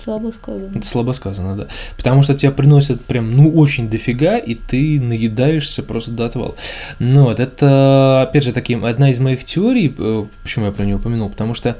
Слабо 0.03 0.31
сказано. 0.31 0.83
Слабо 0.83 1.11
сказано, 1.11 1.55
да. 1.55 1.67
Потому 1.97 2.23
что 2.23 2.35
тебя 2.35 2.51
приносят 2.51 3.01
прям, 3.01 3.31
ну, 3.31 3.51
очень 3.51 3.89
дофига, 3.89 4.37
и 4.37 4.55
ты 4.55 4.99
наедаешься 4.99 5.83
просто 5.83 6.11
до 6.11 6.25
отвала. 6.25 6.55
Но 6.99 7.25
вот 7.25 7.39
это, 7.39 8.23
опять 8.23 8.43
же, 8.43 8.51
таки, 8.51 8.75
одна 8.75 9.11
из 9.11 9.19
моих 9.19 9.43
теорий, 9.43 9.93
э, 9.95 10.25
почему 10.43 10.65
я 10.65 10.71
про 10.71 10.85
нее 10.85 10.95
упомянул, 10.95 11.29
потому 11.29 11.53
что 11.53 11.77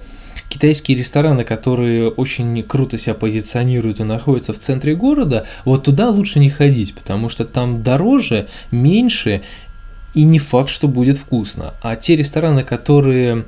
китайские 0.50 0.98
рестораны, 0.98 1.44
которые 1.44 2.10
очень 2.10 2.62
круто 2.64 2.98
себя 2.98 3.16
позиционируют 3.16 4.00
и 4.00 4.04
находятся 4.04 4.54
в 4.54 4.60
центре 4.60 4.96
города, 4.96 5.48
вот 5.66 5.84
туда 5.86 6.10
лучше 6.10 6.40
не 6.40 6.50
ходить, 6.50 6.94
потому 6.94 7.30
что 7.30 7.46
там 7.46 7.82
дороже, 7.82 8.48
меньше, 8.70 9.42
и 10.14 10.24
не 10.24 10.40
факт, 10.40 10.70
что 10.70 10.88
будет 10.88 11.18
вкусно. 11.18 11.74
А 11.82 11.96
те 11.96 12.16
рестораны, 12.16 12.64
которые 12.64 13.46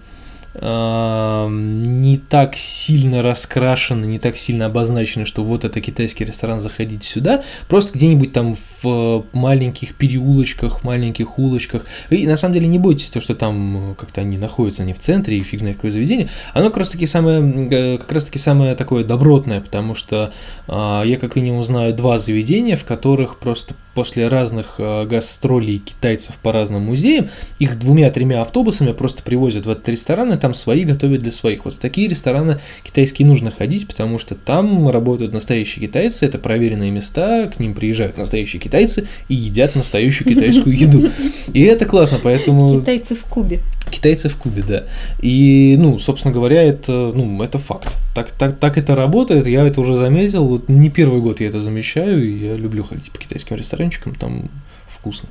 не 0.56 2.18
так 2.18 2.56
сильно 2.56 3.22
раскрашены, 3.22 4.06
не 4.06 4.20
так 4.20 4.38
сильно 4.38 4.68
обозначены, 4.68 5.26
что 5.26 5.44
вот 5.44 5.66
это 5.66 5.82
китайский 5.82 6.26
ресторан, 6.26 6.60
заходите 6.60 7.08
сюда, 7.08 7.44
просто 7.68 7.98
где-нибудь 7.98 8.34
там 8.34 8.56
в 8.84 9.26
маленьких 9.34 9.96
переулочках, 9.96 10.84
маленьких 10.84 11.40
улочках. 11.40 11.86
И 12.10 12.28
на 12.28 12.38
самом 12.38 12.54
деле 12.54 12.68
не 12.68 12.80
бойтесь 12.80 13.08
то, 13.08 13.20
что 13.20 13.36
там 13.36 13.96
как-то 14.00 14.22
они 14.22 14.38
находятся 14.38 14.84
не 14.84 14.94
в 14.94 15.00
центре, 15.00 15.38
и 15.38 15.42
фиг 15.42 15.60
знает 15.60 15.78
какое 15.78 15.92
заведение. 15.92 16.30
Оно 16.54 16.68
как 16.68 16.78
раз 16.78 16.90
таки 16.92 17.08
самое, 17.08 17.42
э, 17.72 17.98
как 17.98 18.12
раз 18.12 18.26
таки 18.26 18.40
самое 18.40 18.76
такое 18.76 19.04
добротное, 19.04 19.62
потому 19.62 19.96
что 19.96 20.34
а, 20.68 21.04
я 21.04 21.18
как 21.18 21.36
минимум 21.36 21.64
знаю 21.64 21.94
два 21.94 22.20
заведения, 22.20 22.76
в 22.76 22.86
которых 22.86 23.40
просто 23.40 23.76
после 23.94 24.28
разных 24.28 24.76
а, 24.80 25.06
гастролей 25.06 25.78
китайцев 25.80 26.36
по 26.42 26.52
разным 26.52 26.84
музеям, 26.84 27.30
их 27.60 27.80
двумя-тремя 27.80 28.42
автобусами 28.42 28.92
просто 28.92 29.24
привозят 29.24 29.66
в 29.66 29.70
этот 29.70 29.88
ресторан, 29.90 30.32
там 30.44 30.54
свои 30.54 30.84
готовят 30.84 31.22
для 31.22 31.32
своих. 31.32 31.64
Вот 31.64 31.76
в 31.76 31.78
такие 31.78 32.10
рестораны 32.10 32.60
китайские 32.84 33.26
нужно 33.26 33.50
ходить, 33.50 33.88
потому 33.88 34.20
что 34.20 34.36
там 34.36 34.90
работают 34.90 35.32
настоящие 35.32 35.88
китайцы, 35.88 36.26
это 36.26 36.38
проверенные 36.38 36.92
места, 36.92 37.48
к 37.48 37.62
ним 37.62 37.74
приезжают 37.74 38.18
настоящие 38.18 38.62
китайцы 38.62 39.08
и 39.30 39.36
едят 39.36 39.74
настоящую 39.74 40.28
китайскую 40.28 40.78
еду. 40.78 41.10
И 41.54 41.62
это 41.62 41.86
классно, 41.86 42.20
поэтому... 42.22 42.82
Китайцы 42.82 43.16
в 43.16 43.24
Кубе. 43.24 43.62
Китайцы 43.90 44.28
в 44.28 44.36
Кубе, 44.36 44.64
да. 44.68 44.84
И, 45.22 45.78
ну, 45.80 45.98
собственно 45.98 46.34
говоря, 46.34 46.62
это, 46.62 46.92
ну, 47.16 47.42
это 47.42 47.58
факт. 47.58 47.96
Так, 48.14 48.32
так, 48.32 48.60
так 48.60 48.78
это 48.78 48.98
работает, 48.98 49.48
я 49.48 49.66
это 49.66 49.80
уже 49.80 49.96
заметил. 49.96 50.46
Вот 50.46 50.68
не 50.68 50.90
первый 50.90 51.22
год 51.22 51.40
я 51.40 51.48
это 51.48 51.62
замечаю, 51.62 52.22
и 52.22 52.48
я 52.48 52.58
люблю 52.58 52.84
ходить 52.84 53.12
по 53.12 53.18
китайским 53.18 53.56
ресторанчикам, 53.56 54.14
там 54.16 54.50
вкусно. 54.90 55.30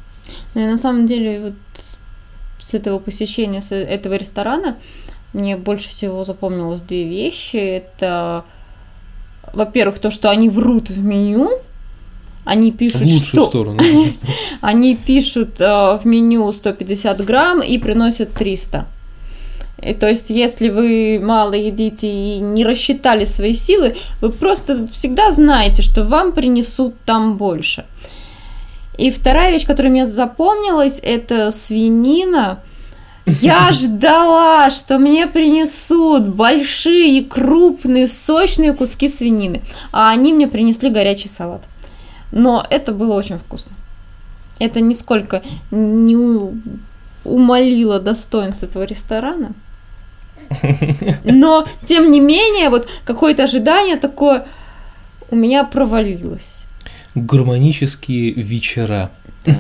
Ну 0.54 0.62
и 0.62 0.66
на 0.66 0.78
самом 0.78 1.06
деле 1.06 1.40
вот 1.40 1.81
с 2.72 2.74
этого 2.74 2.98
посещения 2.98 3.62
с 3.62 3.72
этого 3.72 4.14
ресторана 4.14 4.76
мне 5.32 5.56
больше 5.56 5.88
всего 5.88 6.24
запомнилось 6.24 6.82
две 6.82 7.04
вещи. 7.04 7.56
Это, 7.56 8.44
во-первых, 9.52 9.98
то, 9.98 10.10
что 10.10 10.30
они 10.30 10.48
врут 10.48 10.90
в 10.90 11.02
меню. 11.02 11.50
Они 12.44 12.72
пишут, 12.72 13.00
в 13.00 13.04
лучшую 13.04 13.24
что 13.24 13.46
сторону. 13.46 13.80
они 14.60 14.96
пишут 14.96 15.60
э, 15.60 15.64
в 15.64 16.00
меню 16.04 16.50
150 16.50 17.24
грамм 17.24 17.62
и 17.62 17.78
приносят 17.78 18.32
300. 18.32 18.86
И, 19.80 19.94
то 19.94 20.08
есть, 20.08 20.30
если 20.30 20.68
вы 20.68 21.20
мало 21.22 21.54
едите 21.54 22.08
и 22.08 22.38
не 22.40 22.64
рассчитали 22.64 23.24
свои 23.24 23.52
силы, 23.52 23.96
вы 24.20 24.30
просто 24.30 24.86
всегда 24.88 25.30
знаете, 25.30 25.82
что 25.82 26.04
вам 26.04 26.32
принесут 26.32 26.94
там 27.04 27.36
больше. 27.36 27.84
И 28.98 29.10
вторая 29.10 29.50
вещь, 29.50 29.66
которая 29.66 29.90
мне 29.90 30.06
запомнилась, 30.06 31.00
это 31.02 31.50
свинина. 31.50 32.60
Я 33.26 33.68
ждала, 33.72 34.70
что 34.70 34.98
мне 34.98 35.26
принесут 35.26 36.28
большие, 36.28 37.24
крупные, 37.24 38.06
сочные 38.06 38.72
куски 38.74 39.08
свинины, 39.08 39.62
а 39.92 40.10
они 40.10 40.32
мне 40.32 40.48
принесли 40.48 40.90
горячий 40.90 41.28
салат. 41.28 41.62
Но 42.32 42.66
это 42.68 42.92
было 42.92 43.14
очень 43.14 43.38
вкусно. 43.38 43.72
Это 44.58 44.80
нисколько 44.80 45.42
не 45.70 46.16
умолило 47.24 48.00
достоинство 48.00 48.66
этого 48.66 48.84
ресторана. 48.84 49.52
Но, 51.24 51.66
тем 51.84 52.10
не 52.10 52.20
менее, 52.20 52.68
вот 52.68 52.88
какое-то 53.04 53.44
ожидание 53.44 53.96
такое 53.96 54.46
у 55.30 55.36
меня 55.36 55.64
провалилось. 55.64 56.61
Гармонические 57.14 58.32
вечера. 58.32 59.10
Да. 59.44 59.56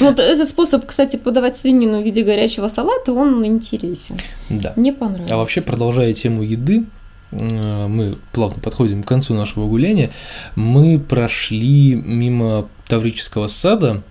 Ну, 0.00 0.06
Вот 0.06 0.18
этот 0.18 0.48
способ, 0.48 0.86
кстати, 0.86 1.16
подавать 1.16 1.56
свинину 1.56 2.00
в 2.00 2.04
виде 2.04 2.22
горячего 2.22 2.68
салата, 2.68 3.12
он 3.12 3.44
интересен. 3.44 4.16
Да. 4.48 4.72
Мне 4.76 4.92
понравилось. 4.92 5.30
А 5.30 5.36
вообще, 5.36 5.60
продолжая 5.60 6.12
тему 6.14 6.42
еды, 6.42 6.84
мы 7.30 8.16
плавно 8.32 8.58
подходим 8.60 9.02
к 9.02 9.06
концу 9.08 9.34
нашего 9.34 9.68
гуляния. 9.68 10.10
Мы 10.56 10.98
прошли 10.98 11.94
мимо 11.94 12.68
Таврического 12.88 13.46
сада. 13.46 14.02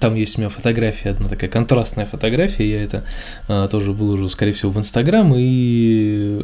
Там 0.00 0.16
есть 0.16 0.36
у 0.36 0.40
меня 0.40 0.50
фотография, 0.50 1.10
одна 1.10 1.28
такая 1.28 1.48
контрастная 1.48 2.06
фотография. 2.06 2.68
Я 2.68 2.82
это 2.82 3.04
э, 3.46 3.68
тоже 3.70 3.92
выложу, 3.92 4.28
скорее 4.28 4.50
всего, 4.50 4.72
в 4.72 4.78
Инстаграм. 4.78 5.32
И 5.36 6.40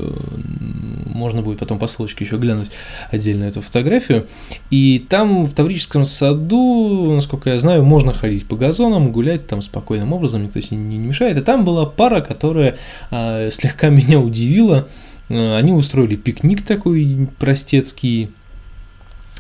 можно 1.07 1.43
будет 1.43 1.59
потом 1.59 1.81
по 1.81 1.89
ссылочке 1.89 2.25
еще 2.25 2.37
глянуть 2.37 2.71
отдельно 3.11 3.45
эту 3.45 3.61
фотографию. 3.61 4.29
И 4.71 5.05
там 5.09 5.45
в 5.45 5.55
Таврическом 5.55 6.05
саду, 6.05 7.13
насколько 7.15 7.51
я 7.51 7.59
знаю, 7.59 7.83
можно 7.83 8.13
ходить 8.13 8.47
по 8.47 8.55
газонам, 8.55 9.11
гулять 9.11 9.49
там 9.49 9.61
спокойным 9.61 10.13
образом, 10.13 10.45
никто 10.45 10.61
не, 10.71 10.79
не 10.79 10.99
мешает. 10.99 11.37
И 11.37 11.41
там 11.41 11.65
была 11.65 11.85
пара, 11.85 12.21
которая 12.21 12.79
э, 13.11 13.51
слегка 13.51 13.89
меня 13.89 14.21
удивила. 14.21 14.89
Э, 15.29 15.57
Они 15.57 15.73
устроили 15.73 16.15
пикник 16.15 16.63
такой 16.63 17.29
простецкий. 17.41 18.31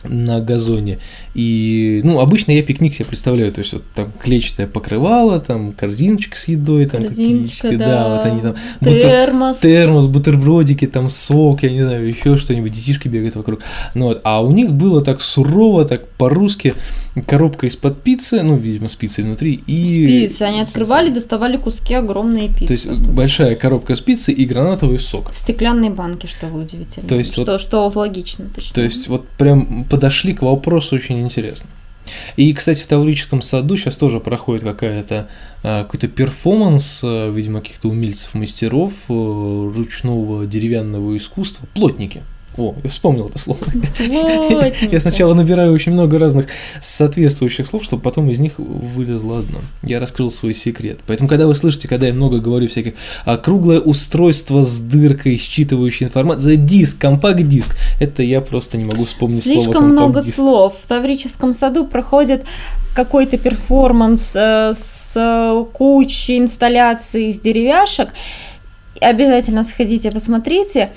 На 0.05 0.41
газоне. 0.41 0.99
И, 1.35 2.01
ну, 2.05 2.21
обычно 2.21 2.53
я 2.53 2.63
пикник 2.63 2.95
себе 2.95 3.07
представляю, 3.07 3.53
то 3.53 3.61
есть 3.61 3.73
вот 3.73 3.85
там 3.95 4.13
клетчатое 4.23 4.67
покрывало, 4.67 5.41
там 5.41 5.73
корзиночка 5.73 6.37
с 6.37 6.49
едой, 6.49 6.87
там 6.87 7.03
Корзиночка, 7.03 7.63
какие-то, 7.63 7.85
да. 7.85 8.17
вот 8.17 8.25
они 8.25 8.41
там 8.41 8.55
бутер- 8.81 9.01
Термос. 9.01 9.59
термос, 9.59 10.07
бутербродики, 10.07 10.87
там 10.87 11.11
сок, 11.11 11.63
я 11.63 11.71
не 11.71 11.83
знаю, 11.83 12.07
еще 12.07 12.37
что-нибудь, 12.37 12.73
детишки 12.73 13.09
бегают 13.09 13.37
вокруг. 13.37 13.61
Ну 13.95 14.07
вот, 14.07 14.21
а 14.25 14.43
у 14.43 14.53
них 14.53 14.73
было 14.73 15.01
так 15.01 15.21
сурово, 15.21 15.85
так 15.85 16.09
по-русски, 16.09 16.75
коробка 17.27 17.67
из-под 17.67 18.03
пиццы, 18.03 18.43
ну, 18.43 18.57
видимо, 18.57 18.89
с 18.89 18.95
пиццей 18.95 19.25
внутри, 19.25 19.63
и... 19.67 19.85
Спицы. 19.85 20.43
Они 20.43 20.61
открывали, 20.61 21.11
доставали 21.11 21.57
куски 21.57 21.95
огромные 21.95 22.49
пиццы. 22.49 22.67
То 22.67 22.73
есть 22.73 22.91
большая 22.91 23.55
коробка 23.57 23.95
с 23.95 24.01
пиццей 24.01 24.35
и 24.35 24.45
гранатовый 24.45 24.99
сок. 24.99 25.31
В 25.33 25.39
стеклянной 25.39 25.91
банке, 25.91 26.27
что 26.27 26.47
удивительно. 26.47 27.09
То 27.09 27.17
есть 27.17 27.33
что, 27.33 27.59
что 27.59 27.91
логично, 27.95 28.47
точнее. 28.55 28.75
То 28.75 28.83
есть 28.83 29.09
вот 29.09 29.29
прям 29.29 29.85
подошли 29.93 30.33
к 30.33 30.41
вопросу 30.41 30.97
очень 30.97 31.21
интересно. 31.21 31.69
И, 32.37 32.51
кстати, 32.55 32.83
в 32.83 32.87
Таврическом 32.87 33.43
саду 33.43 33.77
сейчас 33.77 33.95
тоже 33.97 34.21
проходит 34.21 34.65
какая-то 34.65 35.29
а, 35.63 35.85
какой-то 35.85 36.09
перформанс, 36.09 37.03
а, 37.05 37.31
видимо, 37.31 37.61
каких-то 37.61 37.91
умельцев, 37.91 38.33
мастеров 38.33 38.95
а, 39.11 39.13
ручного 39.13 40.47
деревянного 40.47 41.15
искусства, 41.15 41.67
плотники. 41.75 42.23
О, 42.59 42.75
я 42.83 42.91
вспомнил 42.91 43.29
это 43.29 43.39
слово. 43.39 43.61
Я 43.99 45.01
сначала 45.01 45.33
набираю 45.33 45.73
очень 45.73 45.93
много 45.93 46.19
разных 46.19 46.49
соответствующих 46.81 47.67
слов, 47.67 47.83
чтобы 47.83 48.03
потом 48.03 48.31
из 48.31 48.39
них 48.39 48.55
вылезло 48.59 49.39
одно. 49.39 49.61
Я 49.83 50.01
раскрыл 50.01 50.31
свой 50.31 50.53
секрет. 50.53 51.01
Поэтому, 51.07 51.29
когда 51.29 51.47
вы 51.47 51.55
слышите, 51.55 51.89
когда 51.89 52.09
я 52.09 52.13
много 52.13 52.41
говорю 52.41 52.69
всяких 52.69 52.95
а, 53.25 53.39
круглое 53.39 53.81
устройство 53.81 54.63
с 54.63 54.81
дыркой, 54.81 55.37
считывающей 55.37 56.05
информацию, 56.05 56.57
диск, 56.57 56.99
компакт-диск, 56.99 57.75
это 57.99 58.23
я 58.23 58.43
просто 58.43 58.77
не 58.77 58.85
могу 58.85 59.07
вспомнить 59.07 59.45
слово 59.45 59.63
Слишком 59.63 59.89
много 59.89 60.23
слов. 60.23 60.75
В 60.83 60.87
Таврическом 60.87 61.55
саду 61.55 61.87
проходит 61.87 62.45
какой-то 62.95 63.39
перформанс 63.39 64.33
э, 64.35 64.75
с 64.75 65.13
э, 65.15 65.65
кучей 65.73 66.39
инсталляций 66.39 67.29
из 67.29 67.41
деревяшек. 67.41 68.11
Обязательно 69.01 69.65
сходите, 69.65 70.11
посмотрите. 70.11 70.91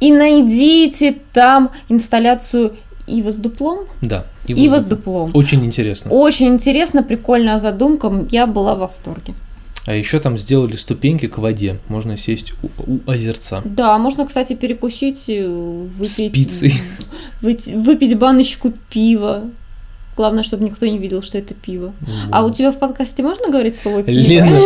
И 0.00 0.12
найдите 0.12 1.16
там 1.32 1.70
инсталляцию 1.88 2.74
Ива 3.06 3.30
с 3.30 3.36
дуплом. 3.36 3.86
Да. 4.00 4.26
Ива 4.46 4.78
с 4.78 4.84
дуплом. 4.84 5.30
Очень 5.34 5.64
интересно. 5.64 6.10
Очень 6.10 6.48
интересно, 6.48 7.02
прикольная 7.02 7.58
задумка. 7.58 8.26
Я 8.30 8.46
была 8.46 8.74
в 8.74 8.80
восторге. 8.80 9.34
А 9.86 9.94
еще 9.94 10.18
там 10.18 10.36
сделали 10.36 10.76
ступеньки 10.76 11.26
к 11.26 11.38
воде. 11.38 11.78
Можно 11.88 12.16
сесть 12.16 12.52
у, 12.62 12.68
у 12.86 13.00
озерца. 13.06 13.62
Да, 13.64 13.96
можно, 13.98 14.26
кстати, 14.26 14.54
перекусить, 14.54 15.24
э, 15.28 15.46
выпить, 15.48 16.32
пиццей. 16.32 16.74
выпить, 17.40 17.66
выпить 17.68 18.18
баночку 18.18 18.72
пива. 18.90 19.44
Главное, 20.16 20.42
чтобы 20.42 20.64
никто 20.64 20.86
не 20.86 20.98
видел, 20.98 21.22
что 21.22 21.38
это 21.38 21.54
пиво. 21.54 21.92
А 22.30 22.44
у 22.44 22.50
тебя 22.50 22.72
в 22.72 22.78
подкасте 22.78 23.22
можно 23.22 23.48
говорить 23.48 23.76
слово 23.76 24.02
пиво? 24.02 24.18
Лена, 24.18 24.58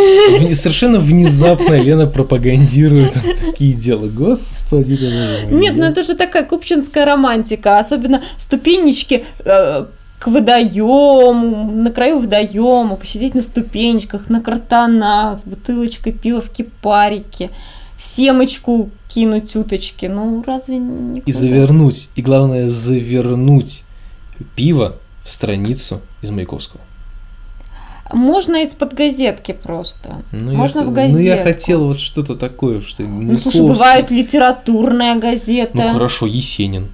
совершенно 0.55 0.99
внезапно 0.99 1.75
Лена 1.75 2.07
пропагандирует 2.07 3.13
такие 3.45 3.75
дела. 3.75 4.09
Господи. 4.09 4.99
Нет, 5.51 5.77
ну 5.77 5.85
это 5.85 6.03
же 6.03 6.15
такая 6.15 6.45
купчинская 6.45 7.05
романтика, 7.05 7.79
особенно 7.79 8.23
ступенечки 8.37 9.25
э, 9.45 9.87
к 10.19 10.27
водоему, 10.27 11.71
на 11.71 11.91
краю 11.91 12.19
водоема, 12.21 12.97
посидеть 12.97 13.35
на 13.35 13.43
ступенечках, 13.43 14.31
на 14.31 14.41
картонах, 14.41 15.41
с 15.41 15.45
бутылочкой 15.45 16.15
пива 16.15 16.41
в 16.41 16.49
кипарике, 16.51 17.51
семочку 17.99 18.91
кинуть 19.09 19.55
уточки. 19.55 20.07
Ну, 20.07 20.43
разве 20.47 20.79
не 20.79 21.21
И 21.21 21.33
завернуть, 21.33 22.09
и 22.17 22.23
главное, 22.23 22.69
завернуть 22.69 23.85
пиво 24.57 24.97
страницу 25.25 26.01
из 26.23 26.31
Маяковского. 26.31 26.81
Можно 28.13 28.63
из-под 28.65 28.93
газетки 28.93 29.53
просто. 29.53 30.23
Ну, 30.31 30.55
Можно 30.55 30.81
я, 30.81 30.85
в 30.85 30.91
Ну, 30.91 30.97
я 30.99 31.07
газетку. 31.37 31.45
хотел 31.45 31.87
вот 31.87 32.01
что-то 32.01 32.37
такое, 32.37 32.83
что 32.83 33.03
Ну, 33.03 33.39
слушай, 33.39 33.63
бывает 33.63 34.11
литературная 34.11 35.19
газета. 35.19 35.73
Ну, 35.75 35.93
хорошо, 35.93 36.27
Есенин. 36.27 36.89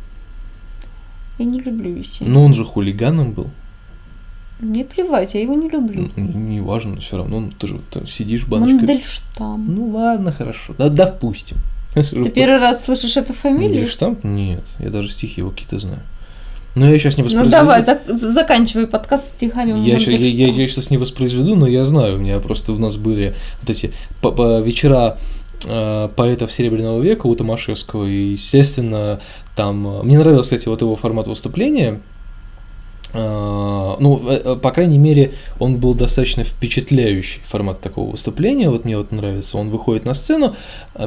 Я 1.39 1.47
не 1.47 1.61
люблю 1.61 1.97
Есенина. 1.97 2.33
Но 2.35 2.45
он 2.45 2.55
же 2.55 2.65
хулиганом 2.65 3.33
был. 3.33 3.51
Мне 4.61 4.85
плевать, 4.85 5.35
я 5.35 5.41
его 5.41 5.55
не 5.55 5.69
люблю. 5.69 6.11
Ну, 6.15 6.23
не 6.23 6.61
важно, 6.61 7.01
все 7.01 7.17
равно, 7.17 7.41
ну, 7.41 7.51
ты 7.51 7.67
же 7.67 7.81
там 7.91 8.07
сидишь 8.07 8.47
баночкой. 8.47 8.77
Мандельштам. 8.77 9.75
Ну 9.75 9.89
ладно, 9.89 10.33
хорошо. 10.33 10.75
Да, 10.77 10.91
допустим. 10.91 11.57
Ты 11.95 12.31
первый 12.31 12.59
раз 12.59 12.85
слышишь 12.85 13.17
эту 13.17 13.33
фамилию? 13.33 13.71
Мандельштам? 13.71 14.19
Нет, 14.23 14.63
я 14.79 14.91
даже 14.91 15.11
стихи 15.11 15.41
его 15.41 15.51
какие-то 15.51 15.79
знаю. 15.79 16.03
Но 16.81 16.91
я 16.91 16.99
сейчас 16.99 17.17
не 17.19 17.23
Ну 17.23 17.29
воспроизведу. 17.29 17.51
давай, 17.51 17.83
зак- 17.83 18.13
заканчивай 18.13 18.87
подкаст 18.87 19.29
стихами. 19.37 19.79
Я, 19.87 19.99
ща- 19.99 20.11
я, 20.13 20.17
я, 20.17 20.47
я 20.49 20.69
сейчас 20.69 20.91
не 20.91 20.97
воспроизведу, 20.99 21.55
но 21.57 21.67
я 21.67 21.85
знаю, 21.85 22.17
у 22.17 22.19
меня 22.19 22.39
просто 22.41 22.73
у 22.73 22.79
нас 22.79 22.97
были 22.97 23.35
вот 23.61 23.71
эти 23.71 23.93
по- 24.23 24.31
по- 24.33 24.61
вечера 24.61 25.19
э, 25.69 26.09
поэтов 26.17 26.51
Серебряного 26.51 27.03
века 27.03 27.27
у 27.27 27.35
Томашевского, 27.35 28.07
и, 28.07 28.31
естественно, 28.31 29.21
там... 29.57 29.87
э, 29.87 30.03
Мне 30.05 30.19
нравился, 30.19 30.57
кстати, 30.57 30.69
вот 30.69 30.81
его 30.81 30.97
формат 30.97 31.27
выступления, 31.27 32.01
ну, 33.13 34.21
э, 34.29 34.41
э, 34.45 34.57
по 34.57 34.71
крайней 34.71 34.99
мере, 34.99 35.33
он 35.59 35.77
был 35.77 35.95
достаточно 35.95 36.45
впечатляющий 36.45 37.41
формат 37.45 37.81
такого 37.81 38.13
выступления. 38.13 38.71
Вот 38.71 38.85
мне 38.85 38.97
вот 38.97 39.11
нравится. 39.11 39.59
Он 39.59 39.71
выходит 39.71 40.05
на 40.05 40.15
сцену. 40.15 40.55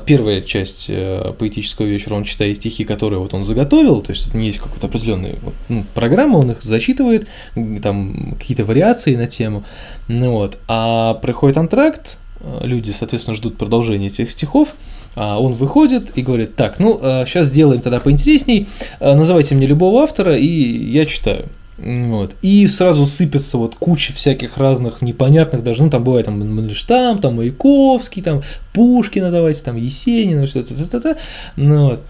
Первая 0.06 0.42
часть 0.42 0.88
э, 0.90 1.34
поэтического 1.38 1.86
вечера 1.86 2.16
он 2.16 2.26
читает 2.26 2.58
стихи, 2.58 2.84
которые 2.84 3.20
вот 3.20 3.34
он 3.34 3.44
заготовил. 3.44 4.02
То 4.02 4.12
есть, 4.12 4.34
есть 4.34 4.60
какая-то 4.60 4.88
определенная 4.88 5.36
вот, 5.42 5.54
ну, 5.70 5.86
программа, 5.94 6.38
он 6.38 6.52
их 6.52 6.62
зачитывает, 6.62 7.28
там 7.82 8.36
какие-то 8.38 8.66
вариации 8.66 9.16
на 9.16 9.28
тему. 9.28 9.64
Ну 10.08 10.32
вот. 10.32 10.60
А 10.68 11.14
проходит 11.16 11.58
антракт, 11.58 12.18
э, 12.42 12.60
люди, 12.64 12.92
соответственно, 12.92 13.36
ждут 13.36 13.58
продолжения 13.58 14.08
этих 14.08 14.32
стихов. 14.32 14.70
А 15.16 15.40
он 15.40 15.54
выходит 15.54 16.18
и 16.18 16.24
говорит, 16.24 16.56
так, 16.56 16.80
ну, 16.80 17.00
сейчас 17.28 17.50
сделаем 17.50 17.82
тогда 17.82 18.00
поинтересней, 18.00 18.68
э, 19.00 19.14
называйте 19.14 19.54
мне 19.54 19.68
любого 19.68 20.02
автора, 20.02 20.36
и 20.36 20.48
я 20.48 21.06
читаю. 21.06 21.46
Вот. 21.78 22.36
И 22.42 22.68
сразу 22.68 23.08
сыпется 23.08 23.58
вот 23.58 23.76
куча 23.76 24.14
всяких 24.14 24.58
разных 24.58 25.02
непонятных, 25.02 25.64
даже, 25.64 25.84
ну, 25.84 25.90
там 25.90 26.04
бывает 26.04 26.26
там 26.26 26.40
Мандельштам, 26.40 27.20
там 27.20 27.36
Маяковский, 27.36 28.22
там 28.22 28.44
Пушкина 28.74 29.32
давайте, 29.32 29.64
там 29.64 29.76
Есенина, 29.76 30.46
что-то, 30.46 30.76
та-та-та. 30.76 31.18
Ну, 31.56 31.90
вот. 31.90 32.02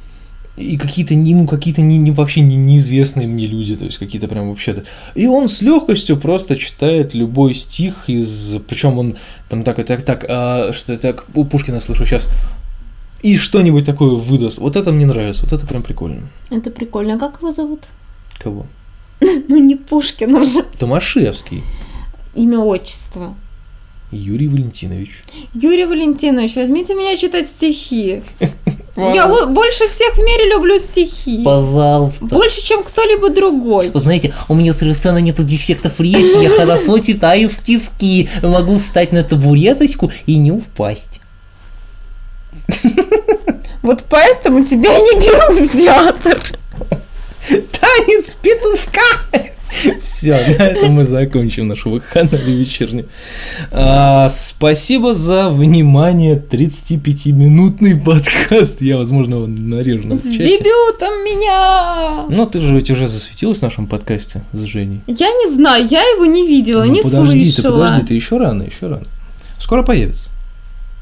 И 0.56 0.78
какие-то, 0.78 1.16
ну, 1.16 1.48
какие-то 1.48 1.82
не, 1.82 1.98
не, 1.98 2.12
вообще 2.12 2.42
не, 2.42 2.56
неизвестные 2.56 3.28
мне 3.28 3.48
люди, 3.48 3.76
то 3.76 3.86
есть 3.86 3.98
какие-то 3.98 4.28
прям 4.28 4.50
вообще-то. 4.50 4.84
И 5.16 5.26
он 5.26 5.50
с 5.50 5.62
легкостью 5.62 6.18
просто 6.18 6.58
читает 6.58 7.16
любой 7.16 7.56
стих 7.56 8.04
из... 8.08 8.58
Причем 8.68 9.00
он 9.00 9.16
там 9.50 9.64
так, 9.64 9.84
так, 9.84 10.04
так, 10.04 10.26
а, 10.30 10.72
что 10.74 10.96
так, 10.98 11.26
у 11.34 11.44
Пушкина 11.46 11.80
слышу 11.80 12.06
сейчас. 12.06 12.30
И 13.24 13.38
что-нибудь 13.38 13.86
такое 13.86 14.12
выдаст. 14.12 14.60
Вот 14.60 14.76
это 14.76 14.92
мне 14.92 15.08
нравится, 15.08 15.44
вот 15.44 15.54
это 15.54 15.66
прям 15.66 15.82
прикольно. 15.82 16.30
Это 16.52 16.70
прикольно. 16.70 17.16
А 17.16 17.18
как 17.18 17.40
его 17.40 17.52
зовут? 17.52 17.86
Кого? 18.38 18.68
Ну 19.48 19.58
не 19.58 19.76
Пушкин, 19.76 20.36
а 20.36 20.44
же. 20.44 20.64
Томашевский. 20.78 21.64
Имя, 22.36 22.60
отчество. 22.60 23.36
Юрий 24.12 24.48
Валентинович. 24.48 25.22
Юрий 25.54 25.86
Валентинович, 25.86 26.56
возьмите 26.56 26.94
меня 26.94 27.18
читать 27.18 27.48
стихи. 27.48 28.22
Я 28.96 29.48
больше 29.48 29.88
всех 29.88 30.14
в 30.14 30.20
мире 30.20 30.52
люблю 30.52 30.78
стихи. 30.78 31.44
Пожалуйста. 31.44 32.26
Больше, 32.26 32.62
чем 32.62 32.84
кто-либо 32.84 33.30
другой. 33.30 33.90
Знаете, 33.94 34.36
у 34.50 34.54
меня 34.54 34.74
совершенно 34.74 35.18
нет 35.18 35.44
дефектов 35.44 36.00
речи, 36.00 36.44
я 36.44 36.50
хорошо 36.50 37.00
читаю 37.00 37.50
стишки, 37.50 38.30
могу 38.44 38.78
встать 38.78 39.12
на 39.12 39.24
табуреточку 39.24 40.12
и 40.28 40.38
не 40.38 40.52
упасть. 40.52 41.20
Вот 43.82 44.06
поэтому 44.10 44.64
тебя 44.64 44.92
не 44.98 45.20
берут 45.20 45.68
в 45.70 45.82
театр. 45.82 46.40
Танец 47.98 48.36
петушка! 48.42 49.02
Все, 50.02 50.32
на 50.32 50.64
этом 50.64 50.92
мы 50.94 51.04
закончим 51.04 51.68
нашу 51.68 51.90
выходную 51.90 52.44
вечернюю. 52.58 53.08
А, 53.72 54.30
спасибо 54.30 55.14
за 55.14 55.50
внимание. 55.50 56.36
35-минутный 56.36 57.96
подкаст. 57.96 58.82
Я, 58.82 58.98
возможно, 58.98 59.36
его 59.36 59.48
нарежу 59.48 60.08
на 60.08 60.16
С 60.16 60.22
части. 60.24 60.38
дебютом 60.38 61.14
меня! 61.26 62.26
Ну, 62.30 62.46
ты 62.46 62.60
же 62.62 62.74
ведь 62.76 62.92
уже 62.92 63.08
засветилась 63.08 63.60
в 63.60 63.64
нашем 63.64 63.88
подкасте 63.88 64.44
с 64.54 64.62
Женей. 64.64 65.02
Я 65.08 65.28
не 65.28 65.50
знаю, 65.50 65.86
я 65.90 66.02
его 66.02 66.26
не 66.26 66.48
видела, 66.48 66.86
Ну, 66.86 66.92
не 66.94 67.02
подожди, 67.02 67.52
слышала. 67.52 67.76
ты 67.76 67.82
подожди, 67.84 68.08
ты 68.08 68.14
еще 68.14 68.38
рано, 68.38 68.64
еще 68.64 68.88
рано. 68.88 69.08
Скоро 69.60 69.84
появится. 69.84 70.30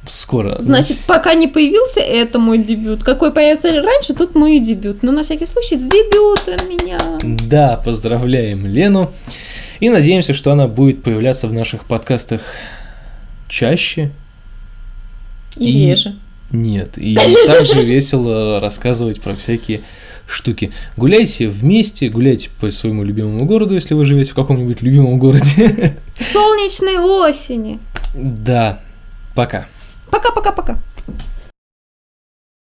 Скоро. 0.07 0.57
Значит, 0.59 0.97
пока 1.07 1.35
не 1.35 1.47
появился, 1.47 1.99
это 1.99 2.39
мой 2.39 2.57
дебют. 2.57 3.03
Какой 3.03 3.31
появится 3.31 3.71
раньше, 3.71 4.13
тут 4.15 4.33
мой 4.33 4.59
дебют. 4.59 5.03
Но 5.03 5.11
на 5.11 5.23
всякий 5.23 5.45
случай 5.45 5.77
с 5.77 5.83
дебютом 5.83 6.67
меня. 6.67 6.97
Да, 7.21 7.77
поздравляем 7.83 8.65
Лену. 8.65 9.11
И 9.79 9.89
надеемся, 9.89 10.33
что 10.33 10.51
она 10.51 10.67
будет 10.67 11.03
появляться 11.03 11.47
в 11.47 11.53
наших 11.53 11.85
подкастах 11.85 12.41
чаще 13.47 14.11
И, 15.57 15.65
И- 15.71 15.89
реже. 15.89 16.15
Нет. 16.51 16.97
И 16.97 17.15
также 17.45 17.81
весело 17.85 18.59
рассказывать 18.59 19.21
про 19.21 19.35
всякие 19.35 19.81
штуки. 20.27 20.71
Гуляйте 20.97 21.47
вместе, 21.47 22.09
гуляйте 22.09 22.49
по 22.59 22.71
своему 22.71 23.03
любимому 23.03 23.45
городу, 23.45 23.75
если 23.75 23.93
вы 23.93 24.05
живете 24.05 24.31
в 24.31 24.35
каком-нибудь 24.35 24.81
любимом 24.81 25.19
городе. 25.19 25.95
Солнечной 26.19 26.97
осени. 26.99 27.79
Да. 28.15 28.79
Пока. 29.35 29.67
Пока-пока-пока. 30.11 30.77